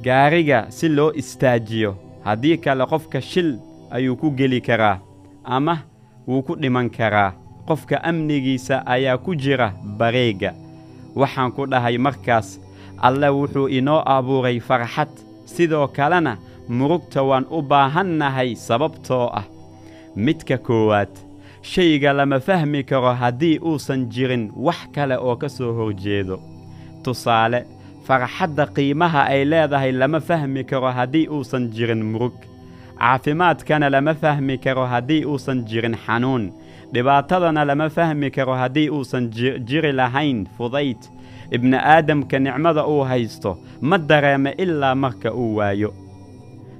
gaariga 0.03 0.65
si 0.69 0.89
loo 0.89 1.11
istaajiyo 1.15 1.95
haddii 2.23 2.57
kale 2.57 2.85
qofka 2.85 3.21
shil 3.21 3.57
ayuu 3.91 4.15
ku 4.15 4.31
geli 4.31 4.61
karaa 4.61 4.99
ama 5.43 5.77
wuu 6.27 6.41
ku 6.41 6.55
dhiman 6.55 6.89
karaa. 6.89 7.33
Qofka 7.67 8.03
amnigiisa 8.03 8.81
ayaa 8.85 9.17
ku 9.17 9.35
jira 9.35 9.73
bareegga 9.97 10.53
waxaan 11.15 11.51
ku 11.51 11.65
dhahay 11.69 11.97
markaas 11.97 12.59
alle 13.01 13.29
wuxuu 13.29 13.67
inoo 13.69 14.01
abuuray 14.05 14.59
farxad 14.59 15.09
sidoo 15.53 15.87
kalena 15.97 16.33
murugta 16.77 17.23
waan 17.29 17.45
u 17.57 17.61
baahannahay 17.61 18.55
sababtoo 18.67 19.27
ah. 19.39 19.43
Midka 20.15 20.57
koowaad 20.57 21.09
shayga 21.71 22.13
lama 22.13 22.39
fahmi 22.39 22.83
karo 22.83 23.13
haddii 23.21 23.57
uusan 23.69 24.05
jirin 24.13 24.51
wax 24.55 24.79
kale 24.95 25.15
oo 25.17 25.35
ka 25.35 25.49
soo 25.49 25.73
horjeedo. 25.77 26.39
Tusaale 27.03 27.59
farxadda 28.05 28.65
qiimaha 28.75 29.21
ay 29.33 29.45
leedahay 29.51 29.91
lama 29.91 30.19
fahmi 30.19 30.63
karo 30.63 30.91
haddii 30.97 31.27
uusan 31.27 31.69
jirin 31.75 32.03
murug. 32.11 32.33
Caafimaadkana 32.99 33.89
lama 33.89 34.13
fahmi 34.13 34.57
karo 34.57 34.85
haddii 34.85 35.25
uusan 35.25 35.65
jirin 35.65 35.95
xanuun. 36.05 36.51
Dhibaatadana 36.93 37.65
lama 37.65 37.89
fahmi 37.89 38.29
karo 38.31 38.53
haddii 38.55 38.89
uusan 38.89 39.29
jiri 39.67 39.91
lahayn 39.99 40.45
fudayd 40.57 40.97
ibni 41.51 41.77
aadamka 41.77 42.39
nicmada 42.39 42.85
uu 42.87 43.03
haysto 43.03 43.57
ma 43.81 43.97
dareema 43.97 44.51
ilaa 44.57 44.95
marka 44.95 45.33
uu 45.33 45.55
waayo. 45.55 45.93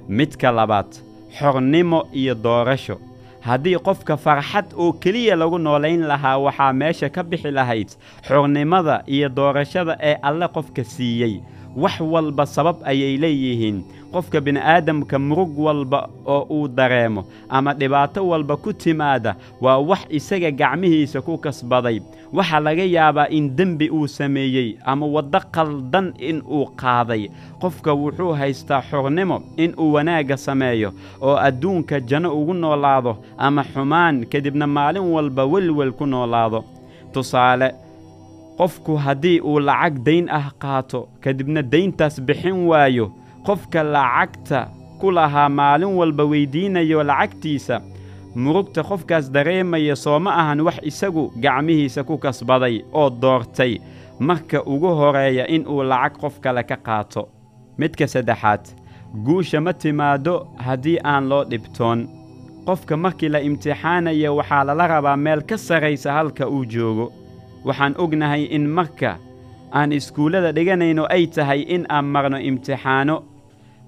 Midka 0.08 0.52
labaad 0.52 0.90
xornimo 1.38 2.06
iyo 2.12 2.34
doorasho. 2.34 2.98
Haddii 3.40 3.78
qofka 3.78 4.16
farxad 4.16 4.66
oo 4.76 4.92
keliya 4.92 5.36
lagu 5.36 5.58
noolayn 5.58 6.02
lahaa 6.06 6.38
waxaa 6.38 6.72
meesha 6.72 7.08
ka 7.10 7.22
bixi 7.22 7.50
lahayd 7.50 7.88
xornimada 8.28 9.02
iyo 9.06 9.28
doorashada 9.28 9.96
ee 10.00 10.14
alle 10.22 10.48
qofka 10.48 10.84
siiyey 10.84 11.40
wax 11.76 12.00
walba 12.00 12.46
sabab 12.46 12.76
ayay 12.84 13.16
leeyihiin. 13.16 13.84
Qofka 14.12 14.40
bini'aadamka 14.40 15.18
murug 15.18 15.58
walba 15.58 16.08
oo 16.26 16.44
uu 16.50 16.68
dareemo 16.68 17.24
ama 17.48 17.72
dhibaato 17.74 18.28
walba 18.28 18.56
ku 18.56 18.72
timaada 18.72 19.36
waa 19.60 19.78
wax 19.78 20.04
isaga 20.10 20.50
gacmihiisa 20.50 21.20
ku 21.24 21.38
kasbaday. 21.38 22.00
Waxaa 22.32 22.60
laga 22.60 22.84
yaabaa 22.84 23.28
in 23.28 23.56
dembi 23.56 23.88
uu 23.90 24.06
sameeyey 24.08 24.76
ama 24.84 25.06
waddo 25.06 25.40
qaldan 25.52 26.12
in 26.18 26.42
uu 26.44 26.66
qaaday. 26.76 27.28
Qofka 27.60 27.92
wuxuu 27.94 28.32
haystaa 28.32 28.82
xornimo 28.90 29.42
in 29.56 29.72
uu 29.78 29.92
wanaagga 29.92 30.36
sameeyo 30.36 30.92
oo 31.20 31.36
adduunka 31.36 32.00
janno 32.00 32.36
ugu 32.36 32.54
noolaado 32.54 33.16
ama 33.38 33.64
xumaan 33.64 34.26
kadibna 34.26 34.66
maalin 34.66 35.02
walba 35.14 35.44
welwel 35.44 35.92
ku 35.92 36.06
noolaado. 36.06 36.64
Tusaale 37.12 37.74
qofku 38.62 38.94
haddii 39.04 39.40
uu 39.42 39.58
lacag 39.68 39.94
dayn 40.06 40.26
ah 40.38 40.46
qaato 40.62 41.00
kadibna 41.20 41.62
dayntaas 41.62 42.20
bixin 42.26 42.58
waayo. 42.70 43.06
Qofka 43.46 43.82
lacagta 43.82 44.68
ku 45.00 45.10
lahaa 45.10 45.48
maalin 45.48 45.96
walba 45.98 46.24
weyddiinayo 46.32 47.02
lacagtiisa. 47.10 47.80
Murugta 48.42 48.82
qofkaas 48.90 49.26
dareemaya 49.34 49.96
soo 49.96 50.18
ma 50.24 50.30
ahan 50.40 50.60
wax 50.66 50.78
isagu 50.90 51.24
gacmihiisa 51.42 52.04
ku 52.06 52.14
kasbaday 52.18 52.84
oo 52.92 53.10
doortay. 53.10 53.72
Marka 54.20 54.62
ugu 54.72 54.90
horreeya 54.98 55.44
in 55.48 55.66
uu 55.66 55.82
lacag 55.82 56.20
qof 56.20 56.38
kale 56.40 56.62
ka 56.62 56.76
qaato. 56.86 57.26
Midka 57.78 58.06
saddexaad 58.06 58.62
guusha 59.26 59.60
ma 59.60 59.72
timaaddo 59.72 60.46
haddii 60.66 60.98
aan 61.04 61.28
loo 61.28 61.44
dhibtoon. 61.50 62.06
Qofka 62.66 62.96
markii 62.96 63.28
la 63.28 63.40
imtixaanaya 63.42 64.30
waxaa 64.38 64.64
lala 64.64 64.86
rabaa 64.86 65.16
meel 65.16 65.42
ka 65.42 65.56
sarraysa 65.58 66.12
halka 66.12 66.46
uu 66.48 66.64
joogo 66.64 67.12
waxaan 67.64 67.94
ognahay 67.98 68.42
in 68.56 68.66
marka 68.68 69.18
aan 69.72 69.92
iskuullada 69.92 70.52
dhiganayno 70.52 71.06
ay 71.10 71.26
tahay 71.26 71.60
in 71.74 71.86
aan 71.88 72.04
marno 72.04 72.38
imtixaano 72.38 73.22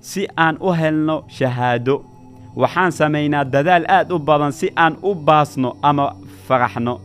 si 0.01 0.27
aan 0.37 0.57
u 0.61 0.73
helno 0.73 1.25
shahaado. 1.29 2.05
Waxaan 2.57 2.93
samaynaa 2.93 3.45
dadaal 3.45 3.85
aad 3.89 4.13
u 4.13 4.19
badan 4.19 4.53
si 4.53 4.71
aan 4.77 4.97
u 5.03 5.15
baasno 5.15 5.77
ama 5.83 6.15
faraxno. 6.47 7.01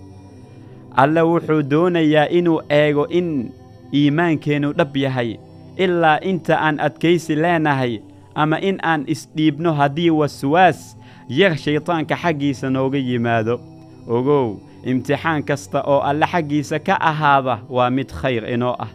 Alle 0.95 1.21
wuxuu 1.21 1.61
doonayaa 1.69 2.27
inuu 2.29 2.61
eego 2.69 3.05
in 3.09 3.51
iimaankeennu 3.93 4.73
dhab 4.77 4.95
yahay 4.97 5.37
ilaa 5.77 6.19
inta 6.21 6.55
aan 6.59 6.79
adkaysi 6.79 7.35
leenahay 7.35 7.99
ama 8.35 8.57
in 8.61 8.77
aan 8.83 9.03
isdhiibno 9.07 9.73
haddii 9.73 10.09
waswaas 10.09 10.97
yar 11.29 11.57
shaydaanka 11.57 12.15
xaggiisa 12.15 12.69
nooga 12.69 12.97
yimaado. 12.97 13.59
Ogow 14.07 14.59
imtixaan 14.83 15.43
kasta 15.43 15.81
oo 15.85 15.99
alle 16.01 16.25
xaggiisa 16.25 16.79
ka 16.79 16.95
ahaada 17.01 17.59
waa 17.69 17.89
mid 17.89 18.09
khayr 18.21 18.43
inoo 18.53 18.75
ah. 18.79 18.89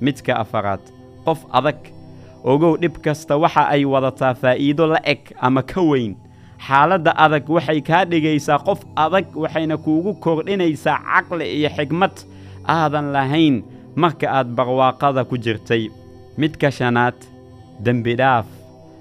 Midka 0.00 0.34
afaraad 0.42 0.80
qof 1.24 1.44
adag 1.52 1.76
ogow 2.44 2.76
dhib 2.80 2.96
kasta 3.04 3.36
waxa 3.36 3.68
ay 3.68 3.84
wadataa 3.84 4.34
faa'iido 4.34 4.86
la 4.86 5.00
eg 5.04 5.20
ama 5.40 5.62
ka 5.62 5.80
weyn. 5.80 6.16
Xaaladda 6.66 7.12
adag 7.16 7.48
waxay 7.48 7.80
kaa 7.80 8.04
dhigaysaa 8.04 8.58
qof 8.58 8.80
adag 8.96 9.26
waxayna 9.36 9.76
kuugu 9.76 10.14
kordhinaysaa 10.14 10.98
caqli 11.04 11.44
iyo 11.58 11.68
xigmad 11.76 12.14
aadan 12.68 13.12
lahayn 13.12 13.62
marka 13.96 14.26
aad 14.30 14.48
barwaaqada 14.56 15.24
ku 15.24 15.36
jirtay. 15.38 15.90
Midka 16.38 16.70
shanaad 16.70 17.14
dembidhaaf 17.84 18.46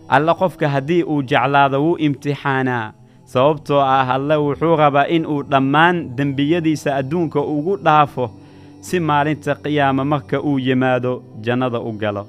alle 0.09 0.33
qofka 0.39 0.67
haddii 0.69 1.03
uu 1.03 1.21
jeclaado 1.23 1.77
wuu 1.83 1.97
imtixaanaa 1.97 2.91
sababtoo 3.33 3.79
ah 3.95 4.07
alle 4.15 4.35
wuxuu 4.45 4.75
rabaa 4.81 5.05
in 5.15 5.25
uu 5.33 5.41
dhammaan 5.51 5.97
dembiyadiisa 6.17 6.95
adduunka 6.99 7.39
ugu 7.55 7.73
dhaafo 7.85 8.25
si 8.87 8.99
maalinta 9.07 9.55
qiyaama 9.63 10.03
marka 10.11 10.37
uu 10.49 10.57
yimaado 10.67 11.11
jannada 11.45 11.79
u 11.89 11.91
galo 12.01 12.23